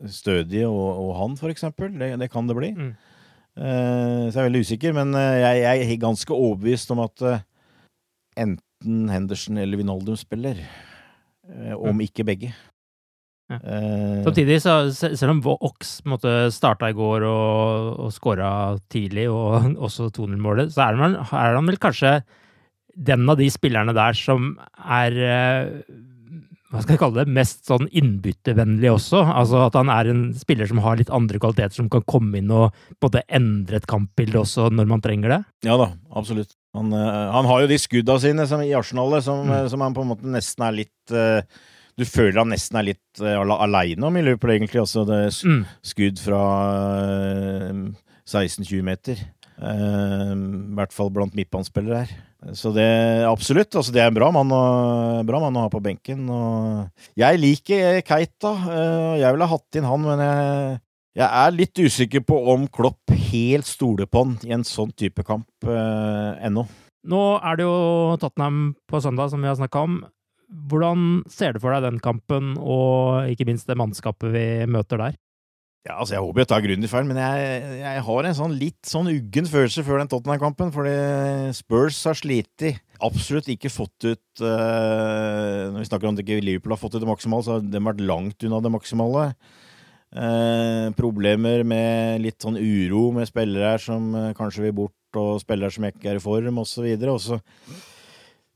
stødige, 0.09 0.71
og, 0.71 1.03
og 1.03 1.11
han, 1.19 1.35
for 1.37 1.53
eksempel. 1.53 1.91
Det, 2.01 2.15
det 2.23 2.31
kan 2.33 2.49
det 2.49 2.57
bli. 2.57 2.71
Mm. 2.73 2.93
Uh, 3.61 4.31
så 4.31 4.39
jeg 4.39 4.41
er 4.41 4.49
veldig 4.49 4.63
usikker, 4.65 4.97
men 4.97 5.13
jeg, 5.13 5.59
jeg 5.67 5.85
er 5.85 6.01
ganske 6.01 6.33
overbevist 6.33 6.95
om 6.95 7.05
at 7.05 7.27
enten 8.41 9.13
Henderson 9.13 9.61
eller 9.61 9.83
Vinaldum 9.83 10.17
spiller. 10.17 10.65
om 11.77 12.01
ikke 12.01 12.25
begge. 12.25 12.55
Ja. 13.53 13.59
Eh, 13.63 14.21
Samtidig, 14.27 14.59
så, 14.65 14.77
selv 14.97 15.35
om 15.37 15.43
Ox 15.61 15.99
starta 16.57 16.91
i 16.91 16.97
går 16.97 17.27
og, 17.29 17.99
og 18.07 18.15
skåra 18.17 18.53
tidlig, 18.93 19.29
og 19.31 19.75
også 19.89 20.11
2-0-målet, 20.17 20.73
så 20.75 20.89
er 20.89 21.03
han, 21.03 21.19
er 21.21 21.59
han 21.59 21.69
vel 21.69 21.81
kanskje 21.83 22.23
den 22.93 23.29
av 23.33 23.39
de 23.41 23.47
spillerne 23.53 23.95
der 23.97 24.17
som 24.19 24.55
er 24.85 25.15
eh, 25.25 25.69
hva 26.73 26.81
skal 26.81 26.95
jeg 26.95 27.01
kalle 27.03 27.21
det, 27.21 27.33
mest 27.37 27.67
sånn 27.69 27.85
innbyttevennlig 27.93 28.89
også. 28.95 29.19
Altså 29.29 29.59
at 29.67 29.75
han 29.77 29.91
er 29.93 30.09
en 30.09 30.23
spiller 30.41 30.69
som 30.71 30.79
har 30.81 30.97
litt 30.97 31.11
andre 31.13 31.37
kvaliteter, 31.41 31.75
som 31.77 31.91
kan 31.93 32.05
komme 32.09 32.41
inn 32.41 32.49
og 32.53 32.73
både 33.03 33.21
endre 33.29 33.77
et 33.77 33.89
kampbilde 33.91 34.41
også 34.41 34.71
når 34.73 34.89
man 34.89 35.03
trenger 35.05 35.35
det. 35.35 35.41
Ja 35.69 35.77
da, 35.81 35.91
absolutt. 36.17 36.55
Han, 36.73 36.89
eh, 36.97 37.27
han 37.35 37.49
har 37.51 37.61
jo 37.65 37.69
de 37.69 37.77
skudda 37.81 38.17
sine 38.23 38.47
som, 38.49 38.65
i 38.65 38.73
Arsenalet 38.77 39.25
som, 39.27 39.45
Mm. 39.45 39.69
som 39.69 39.85
han 39.85 39.93
på 39.93 40.01
en 40.07 40.13
måte 40.15 40.33
nesten 40.33 40.65
er 40.65 40.79
litt 40.81 41.13
eh, 41.13 41.45
Du 41.99 42.05
føler 42.09 42.39
han 42.41 42.49
nesten 42.53 42.79
er 42.81 42.87
litt 42.93 43.21
uh, 43.21 43.43
aleine 43.61 44.07
om 44.09 44.17
i 44.17 44.23
Liverpool, 44.25 44.55
egentlig. 44.55 44.81
Også 44.83 45.05
det 45.09 45.19
er 45.27 45.31
s- 45.33 45.43
Mm. 45.45 45.65
skudd 45.85 46.19
fra 46.25 46.43
uh, 47.03 47.93
16-20 48.27 48.83
meter. 48.87 49.19
Uh, 49.63 50.33
I 50.33 50.75
hvert 50.79 50.95
fall 50.95 51.11
blant 51.15 51.35
midtbanespillere 51.37 52.05
her. 52.05 52.15
Så 52.59 52.73
det 52.75 52.87
absolutt. 53.29 53.77
Altså 53.79 53.93
det 53.95 54.01
er 54.03 54.09
en 54.11 54.17
bra 54.17 54.31
mann, 54.35 54.51
å, 54.51 55.23
bra 55.29 55.39
mann 55.45 55.59
å 55.61 55.67
ha 55.67 55.71
på 55.71 55.83
benken. 55.85 56.25
Og 56.33 56.89
jeg 57.21 57.39
liker 57.43 58.01
Keita. 58.09 58.55
Uh, 58.67 59.13
Jeg 59.21 59.31
ville 59.37 59.47
ha 59.47 59.53
hatt 59.57 59.79
inn 59.79 59.87
han, 59.87 60.03
men 60.09 60.25
jeg, 60.25 60.81
jeg 61.21 61.29
er 61.45 61.55
litt 61.59 61.83
usikker 61.85 62.25
på 62.27 62.41
om 62.55 62.65
Klopp 62.73 63.13
helt 63.33 63.69
stoler 63.69 64.09
på 64.11 64.25
han 64.25 64.35
i 64.49 64.57
en 64.57 64.65
sånn 64.67 64.91
type 64.97 65.23
kamp 65.29 65.47
uh, 65.69 66.33
ennå. 66.43 66.65
Nå 67.07 67.21
er 67.43 67.57
det 67.59 67.65
jo 67.67 68.17
Tottenham 68.23 68.73
på 68.91 69.01
søndag, 69.03 69.31
som 69.33 69.43
vi 69.43 69.49
har 69.51 69.57
snakka 69.59 69.81
om. 69.87 70.01
Hvordan 70.53 71.23
ser 71.33 71.55
du 71.55 71.63
for 71.63 71.75
deg 71.75 71.87
den 71.87 72.01
kampen, 72.03 72.55
og 72.61 73.31
ikke 73.33 73.47
minst 73.49 73.71
det 73.71 73.79
mannskapet 73.81 74.35
vi 74.35 74.47
møter 74.71 75.01
der? 75.01 75.21
Ja, 75.83 75.97
altså 75.99 76.15
Jeg 76.15 76.23
håper 76.23 76.45
jeg 76.45 76.49
tar 76.53 76.63
grundig 76.63 76.89
feil, 76.93 77.07
men 77.09 77.19
jeg, 77.19 77.79
jeg 77.81 78.03
har 78.07 78.27
en 78.29 78.37
sånn 78.39 78.53
litt 78.55 78.87
sånn 78.87 79.11
uggen 79.11 79.49
følelse 79.51 79.83
før 79.83 79.99
den 79.99 80.11
Tottenham-kampen. 80.13 80.71
Fordi 80.75 80.95
Spurs 81.59 81.99
har 82.07 82.19
slitt. 82.19 82.69
Absolutt 83.03 83.51
ikke 83.51 83.73
fått 83.73 84.07
ut 84.07 84.45
uh, 84.45 85.73
Når 85.75 85.81
vi 85.81 85.89
snakker 85.89 86.07
om 86.07 86.15
at 86.15 86.23
ikke 86.23 86.39
Liverpool 86.39 86.77
har 86.77 86.79
fått 86.79 86.95
ut 86.95 87.03
det 87.03 87.11
maksimale, 87.11 87.43
så 87.43 87.57
har 87.57 87.67
de 87.67 87.83
vært 87.83 88.05
langt 88.07 88.47
unna 88.47 88.63
det 88.63 88.75
maksimale. 88.77 89.27
Uh, 90.13 90.93
problemer 90.95 91.65
med 91.67 92.23
litt 92.23 92.39
sånn 92.45 92.61
uro 92.61 93.09
med 93.17 93.27
spillere 93.27 93.75
som 93.81 94.11
eh, 94.15 94.35
kanskje 94.37 94.67
vil 94.69 94.75
bort, 94.77 95.17
og 95.17 95.41
spillere 95.41 95.73
som 95.73 95.87
ikke 95.89 96.13
er 96.13 96.21
i 96.21 96.23
form, 96.23 96.63
osv. 96.63 96.87
Og 97.11 97.21
så 97.25 97.41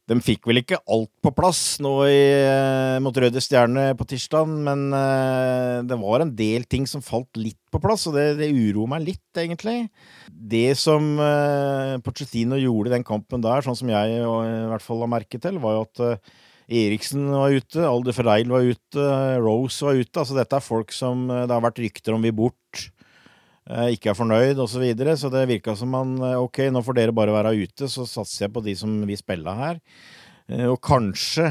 de 0.07 0.17
fikk 0.23 0.47
vel 0.47 0.61
ikke 0.61 0.79
alt 0.87 1.11
på 1.25 1.33
plass 1.35 1.81
nå 1.83 1.93
i, 2.07 2.21
eh, 2.39 2.99
mot 3.03 3.17
Røde 3.19 3.43
Stjerne 3.43 3.89
på 3.99 4.07
tirsdag, 4.07 4.47
men 4.69 4.87
eh, 4.95 5.83
det 5.89 5.99
var 5.99 6.23
en 6.23 6.31
del 6.39 6.67
ting 6.71 6.87
som 6.87 7.03
falt 7.03 7.35
litt 7.41 7.59
på 7.75 7.81
plass, 7.83 8.07
og 8.07 8.15
det, 8.15 8.29
det 8.39 8.53
uroer 8.55 8.93
meg 8.95 9.07
litt, 9.09 9.27
egentlig. 9.35 9.89
Det 10.31 10.77
som 10.79 11.17
uh, 11.19 11.99
Pochettino 12.07 12.59
gjorde 12.61 12.93
i 12.93 12.97
den 12.97 13.07
kampen 13.07 13.43
der, 13.43 13.67
sånn 13.67 13.79
som 13.79 13.91
jeg 13.91 14.21
eh, 14.21 14.27
i 14.27 14.69
hvert 14.71 14.85
fall 14.85 15.03
la 15.03 15.11
merke 15.11 15.43
til, 15.43 15.59
var 15.63 15.81
jo 15.81 15.87
at 15.89 16.05
eh, 16.07 16.35
Eriksen 16.67 17.29
var 17.31 17.55
ute, 17.55 17.83
Alder 17.87 18.15
Ferreil 18.15 18.51
var 18.51 18.67
ute, 18.67 19.07
Rose 19.39 19.87
var 19.87 19.99
ute. 19.99 20.19
Altså 20.19 20.35
dette 20.35 20.59
er 20.59 20.65
folk 20.65 20.95
som 20.95 21.29
eh, 21.31 21.45
det 21.47 21.55
har 21.55 21.63
vært 21.63 21.83
rykter 21.83 22.17
om 22.17 22.25
vil 22.27 22.35
bort 22.35 22.81
eh, 22.83 22.96
ikke 23.67 24.13
er 24.13 24.19
fornøyd 24.19 24.59
osv. 24.63 24.77
Så, 24.77 24.83
videre. 24.83 25.17
så 25.19 25.31
det 25.33 25.47
virka 25.51 25.75
som 25.77 25.91
man 25.91 26.17
eh, 26.23 26.37
Ok, 26.39 26.59
nå 26.71 26.83
får 26.87 26.95
dere 27.01 27.15
bare 27.17 27.35
være 27.35 27.57
ute, 27.65 27.89
så 27.91 28.07
satser 28.07 28.47
jeg 28.47 28.53
på 28.55 28.63
de 28.63 28.75
som 28.79 28.93
vil 29.09 29.19
spille 29.19 29.55
her. 29.59 29.81
Eh, 30.49 30.67
Og 30.71 30.79
kanskje 30.81 31.51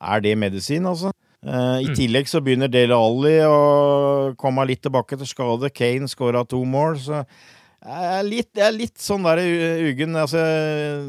er 0.00 0.20
det 0.22 0.36
medisin, 0.38 0.86
altså. 0.86 1.10
Eh, 1.46 1.82
I 1.82 1.88
Mm. 1.90 1.94
tillegg 1.94 2.26
så 2.30 2.40
begynner 2.42 2.70
Dele 2.70 2.94
Alli 2.94 3.38
å 3.46 4.34
komme 4.36 4.66
litt 4.66 4.82
tilbake 4.82 5.16
til 5.18 5.26
skade. 5.26 5.70
Kane 5.74 6.06
skåra 6.10 6.46
to 6.48 6.62
mål, 6.64 6.98
så 6.98 7.24
jeg 7.86 8.06
er 8.18 8.22
litt, 8.26 8.50
jeg 8.54 8.66
er 8.66 8.72
litt 8.74 8.98
sånn 8.98 9.22
der 9.22 9.38
ugen. 9.38 10.16
Altså, 10.18 10.40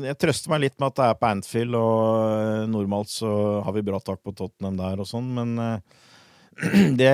jeg, 0.03 0.17
trøster 0.19 0.49
meg 0.49 0.61
litt 0.61 0.79
med 0.79 0.87
at 0.91 0.95
det 0.95 1.05
er 1.07 1.15
på 1.17 1.29
Anfield, 1.31 1.73
og 1.75 2.33
eh, 2.33 2.65
normalt 2.69 3.09
så 3.09 3.63
har 3.65 3.73
vi 3.73 3.81
bra 3.81 3.99
tak 3.99 4.21
på 4.23 4.35
Tottenham 4.35 4.77
der 4.77 4.99
og 5.01 5.07
sånn, 5.09 5.31
men 5.33 5.57
eh, 5.57 5.79
det, 6.99 7.13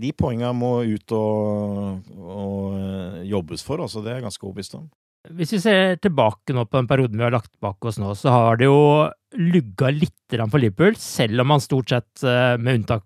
de 0.00 0.12
poengene 0.16 0.54
må 0.56 0.78
ut 0.88 1.12
og, 1.16 2.14
og 2.16 2.78
eh, 2.78 3.26
jobbes 3.28 3.64
for, 3.66 3.82
altså. 3.84 4.02
Det 4.04 4.14
er 4.14 4.24
ganske 4.24 4.44
overbevist 4.46 4.78
om. 4.78 4.86
Hvis 5.36 5.52
vi 5.56 5.60
ser 5.60 5.98
tilbake 6.00 6.54
nå 6.56 6.64
på 6.64 6.78
den 6.78 6.88
perioden 6.88 7.18
vi 7.18 7.26
har 7.26 7.34
lagt 7.34 7.52
bak 7.60 7.84
oss 7.84 7.98
nå, 8.00 8.14
så 8.16 8.32
har 8.32 8.60
det 8.60 8.68
jo 8.70 8.78
lugga 9.36 9.90
litt 9.92 10.14
for 10.38 10.60
Liverpool, 10.62 10.96
selv 11.00 11.42
om 11.42 11.50
man 11.52 11.60
stort 11.64 11.92
sett, 11.92 12.10
eh, 12.24 12.54
med 12.56 12.80
unntak 12.80 13.04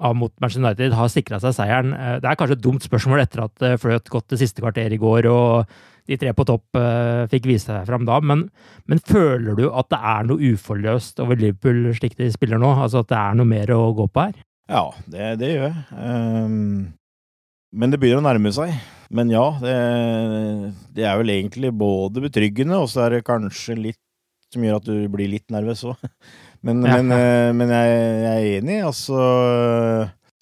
av 0.00 0.16
mot 0.16 0.32
Manchester 0.40 0.64
United, 0.64 0.94
har 0.96 1.10
sikra 1.12 1.40
seg 1.42 1.52
seieren. 1.58 1.92
Eh, 1.92 2.20
Det 2.20 2.30
er 2.30 2.38
kanskje 2.40 2.56
et 2.56 2.64
dumt 2.64 2.86
spørsmål 2.86 3.20
etter 3.26 3.44
at 3.44 3.58
det 3.60 3.74
fløt 3.82 4.08
godt 4.08 4.32
det 4.32 4.40
siste 4.40 4.64
kvarteret 4.64 4.96
i 4.96 5.02
går, 5.02 5.28
og 5.28 5.76
de 6.08 6.16
tre 6.20 6.32
på 6.36 6.44
topp 6.44 6.76
fikk 7.32 7.46
vise 7.48 7.64
seg 7.64 7.86
fram 7.88 8.04
da, 8.04 8.18
men, 8.20 8.50
men 8.86 8.98
føler 9.00 9.56
du 9.56 9.70
at 9.72 9.88
det 9.88 10.00
er 10.04 10.26
noe 10.28 10.50
uforløst 10.52 11.20
over 11.24 11.40
Liverpool 11.40 11.94
slik 11.96 12.16
de 12.18 12.28
spiller 12.32 12.60
nå? 12.60 12.74
Altså 12.76 13.00
at 13.00 13.08
det 13.08 13.16
er 13.20 13.38
noe 13.38 13.48
mer 13.48 13.72
å 13.72 13.86
gå 13.96 14.04
på 14.12 14.26
her? 14.26 14.34
Ja, 14.70 14.84
det, 15.10 15.34
det 15.42 15.50
gjør 15.52 15.66
jeg. 15.68 15.82
Um, 15.92 16.94
men 17.74 17.90
det 17.92 17.98
begynner 18.00 18.22
å 18.22 18.26
nærme 18.28 18.52
seg. 18.54 18.72
Men 19.14 19.28
ja, 19.30 19.44
det, 19.60 19.74
det 20.96 21.04
er 21.06 21.18
vel 21.20 21.32
egentlig 21.34 21.70
både 21.76 22.22
betryggende, 22.24 22.78
og 22.80 22.88
så 22.90 23.04
er 23.04 23.18
det 23.18 23.26
kanskje 23.28 23.76
litt 23.76 24.00
som 24.54 24.62
gjør 24.64 24.78
at 24.78 24.86
du 24.86 25.08
blir 25.10 25.28
litt 25.32 25.50
nervøs 25.52 25.84
òg. 25.90 26.02
Men, 26.64 26.78
Ja. 26.88 26.94
men, 26.96 27.10
eh, 27.12 27.50
men 27.52 27.68
jeg, 27.68 27.96
jeg 28.24 28.28
er 28.32 28.46
enig. 28.62 28.76
Altså 28.88 29.16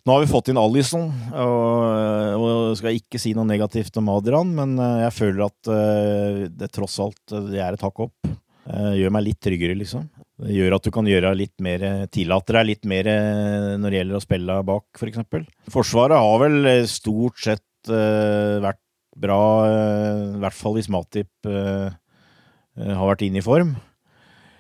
Nå 0.07 0.15
har 0.15 0.21
vi 0.23 0.29
fått 0.31 0.53
inn 0.53 0.59
Alison, 0.61 1.09
og, 1.35 2.37
og 2.39 2.77
skal 2.79 2.95
ikke 2.95 3.19
si 3.19 3.33
noe 3.35 3.43
negativt 3.49 3.99
om 3.99 4.07
Adrian, 4.15 4.53
men 4.55 4.77
eh, 4.79 5.01
jeg 5.09 5.17
føler 5.17 5.43
at 5.49 5.71
eh, 5.75 6.39
det 6.63 6.69
tross 6.75 6.95
alt 7.03 7.35
det 7.51 7.59
er 7.59 7.75
et 7.75 7.83
hakk 7.83 8.05
opp. 8.07 8.31
Eh, 8.71 8.93
Gjør 9.01 9.15
meg 9.15 9.27
litt 9.27 9.41
tryggere, 9.43 9.75
liksom. 9.79 10.07
Det 10.43 10.55
gjør 10.55 10.77
at 10.77 10.87
du 10.87 10.93
kan 10.95 11.09
gjøre 11.09 11.35
litt 11.39 11.55
mer 11.63 11.85
tillate 12.15 12.55
deg 12.57 12.69
litt 12.69 12.89
mer 12.89 13.09
eh, 13.11 13.73
når 13.79 13.91
det 13.91 14.01
gjelder 14.01 14.19
å 14.19 14.23
spille 14.23 14.59
bak, 14.69 14.85
f.eks. 14.93 15.01
For 15.01 15.11
eksempel. 15.11 15.47
Forsvaret 15.73 16.23
har 16.23 16.43
vel 16.45 16.59
eh, 16.71 16.83
stort 16.91 17.43
sett 17.43 17.67
vært 17.83 18.79
bra, 19.19 19.37
i 19.67 20.39
hvert 20.39 20.55
fall 20.55 20.77
hvis 20.77 20.87
Matip 20.87 21.49
har 21.51 23.09
vært 23.09 23.25
inne 23.27 23.41
i 23.41 23.43
form. 23.43 23.73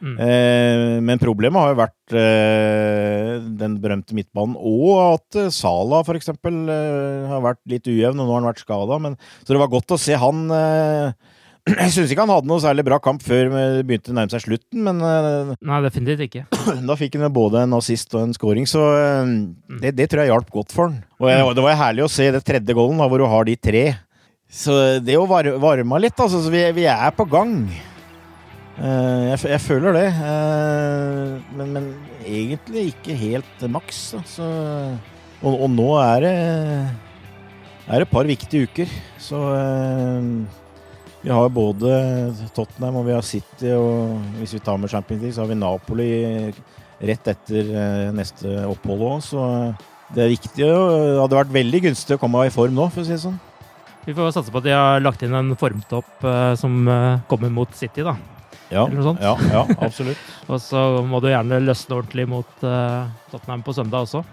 Mm. 0.02 0.16
men 1.06 1.20
problemet 1.22 1.62
har 1.62 1.70
jo 1.70 1.78
vært 1.78 2.14
den 3.62 3.76
berømte 3.78 4.16
midtbanen, 4.18 4.56
og 4.58 4.98
at 5.04 5.38
Sala 5.54 6.00
for 6.02 6.18
eksempel 6.18 6.58
har 6.66 7.46
vært 7.46 7.62
litt 7.70 7.86
ujevn, 7.86 8.18
og 8.18 8.26
nå 8.26 8.34
har 8.34 8.42
han 8.42 8.48
vært 8.50 8.64
skada. 8.64 8.98
Så 9.46 9.54
det 9.54 9.62
var 9.62 9.70
godt 9.70 9.94
å 9.94 10.00
se 10.02 10.18
han 10.18 10.42
jeg 11.84 11.92
syns 11.94 12.10
ikke 12.10 12.24
han 12.24 12.32
hadde 12.32 12.50
noe 12.50 12.62
særlig 12.62 12.84
bra 12.88 12.98
kamp 13.02 13.22
før 13.22 13.52
det 13.52 13.84
begynte 13.86 14.10
å 14.10 14.16
nærme 14.18 14.32
seg 14.34 14.42
slutten, 14.42 14.82
men 14.82 15.02
Nei, 15.54 15.80
definitivt 15.84 16.26
ikke. 16.26 16.46
Da 16.88 16.96
fikk 16.98 17.18
han 17.20 17.34
både 17.34 17.62
en 17.66 17.76
assist 17.78 18.14
og 18.16 18.26
en 18.26 18.34
scoring, 18.36 18.66
så 18.66 18.86
det, 19.82 19.94
det 19.98 20.08
tror 20.10 20.24
jeg 20.24 20.32
hjalp 20.32 20.50
godt 20.54 20.74
for 20.74 20.90
han. 20.90 20.98
Og 21.22 21.30
jeg, 21.30 21.46
det 21.58 21.66
var 21.68 21.78
herlig 21.84 22.06
å 22.06 22.10
se 22.10 22.30
det 22.34 22.42
tredje 22.46 22.74
goalen, 22.76 22.98
da, 22.98 23.06
hvor 23.10 23.22
du 23.22 23.28
har 23.30 23.46
de 23.46 23.58
tre. 23.58 23.84
Så 24.52 24.74
det 25.00 25.16
å 25.16 25.24
var, 25.24 25.48
varme 25.56 26.02
litt, 26.02 26.18
altså. 26.20 26.42
Så 26.44 26.52
vi, 26.52 26.60
vi 26.76 26.84
er 26.90 27.14
på 27.16 27.24
gang. 27.30 27.54
Jeg, 28.76 29.38
jeg, 29.48 29.60
føler 29.64 29.96
det. 29.96 30.08
Men, 31.56 31.72
men, 31.72 31.88
egentlig 32.26 32.90
ikke 32.90 33.16
helt 33.16 33.64
maks. 33.72 34.02
Altså. 34.18 34.48
og, 35.40 35.54
og, 35.54 35.68
nå 35.72 35.88
er 36.02 36.26
det, 36.26 36.34
er 37.88 38.04
et 38.04 38.12
par 38.12 38.28
viktige 38.28 38.68
uker. 38.68 38.92
Så 39.20 39.40
vi 41.22 41.30
har 41.30 41.52
både 41.54 41.92
Tottenham 42.56 43.00
og 43.00 43.06
vi 43.06 43.14
har 43.14 43.24
City, 43.26 43.70
og 43.76 44.18
hvis 44.40 44.56
vi 44.56 44.62
tar 44.64 44.80
med 44.80 44.90
Champions 44.90 45.22
League, 45.22 45.36
så 45.36 45.44
har 45.44 45.52
vi 45.52 45.58
Napoli 45.60 46.10
rett 47.02 47.30
etter 47.30 47.70
neste 48.14 48.56
opphold 48.66 49.06
òg. 49.06 49.22
Så 49.26 49.46
det 50.12 50.24
er 50.24 50.34
viktig. 50.34 50.66
Det 50.66 51.22
hadde 51.22 51.38
vært 51.38 51.54
veldig 51.54 51.82
gunstig 51.88 52.18
å 52.18 52.20
komme 52.22 52.44
i 52.46 52.52
form 52.54 52.74
nå, 52.76 52.90
for 52.92 53.04
å 53.04 53.06
si 53.06 53.14
det 53.14 53.22
sånn. 53.22 53.38
Vi 54.02 54.14
får 54.18 54.34
satse 54.34 54.50
på 54.50 54.58
at 54.58 54.66
de 54.66 54.74
har 54.74 55.02
lagt 55.02 55.22
inn 55.22 55.34
en 55.38 55.54
formtopp 55.58 56.26
uh, 56.26 56.52
som 56.58 56.82
kommer 57.30 57.54
mot 57.54 57.70
City, 57.78 58.02
da. 58.02 58.16
Ja, 58.72 58.86
ja, 59.20 59.34
ja 59.52 59.64
absolutt. 59.84 60.22
og 60.52 60.60
så 60.64 60.84
må 61.06 61.20
du 61.22 61.28
gjerne 61.30 61.60
løsne 61.62 61.98
ordentlig 61.98 62.26
mot 62.30 62.64
uh, 62.66 63.10
Tottenham 63.32 63.64
på 63.66 63.76
søndag 63.76 64.08
også. 64.08 64.24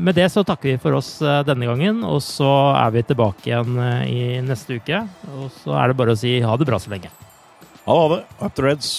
med 0.00 0.16
det 0.16 0.30
så 0.32 0.44
takker 0.46 0.72
vi 0.72 0.80
for 0.80 0.96
oss 0.98 1.16
denne 1.48 1.68
gangen, 1.68 2.02
og 2.04 2.18
så 2.24 2.50
er 2.76 2.96
vi 2.96 3.04
tilbake 3.06 3.50
igjen 3.50 3.78
i 4.08 4.40
neste 4.44 4.80
uke. 4.80 5.04
Og 5.36 5.48
så 5.62 5.76
er 5.80 5.92
det 5.92 6.00
bare 6.00 6.16
å 6.16 6.20
si 6.20 6.38
ha 6.44 6.56
det 6.56 6.68
bra 6.68 6.80
så 6.82 6.92
lenge. 6.92 7.12
Ha 7.86 8.02
det. 8.16 8.24
Up 8.40 8.54
the 8.54 8.66
Reds. 8.66 8.98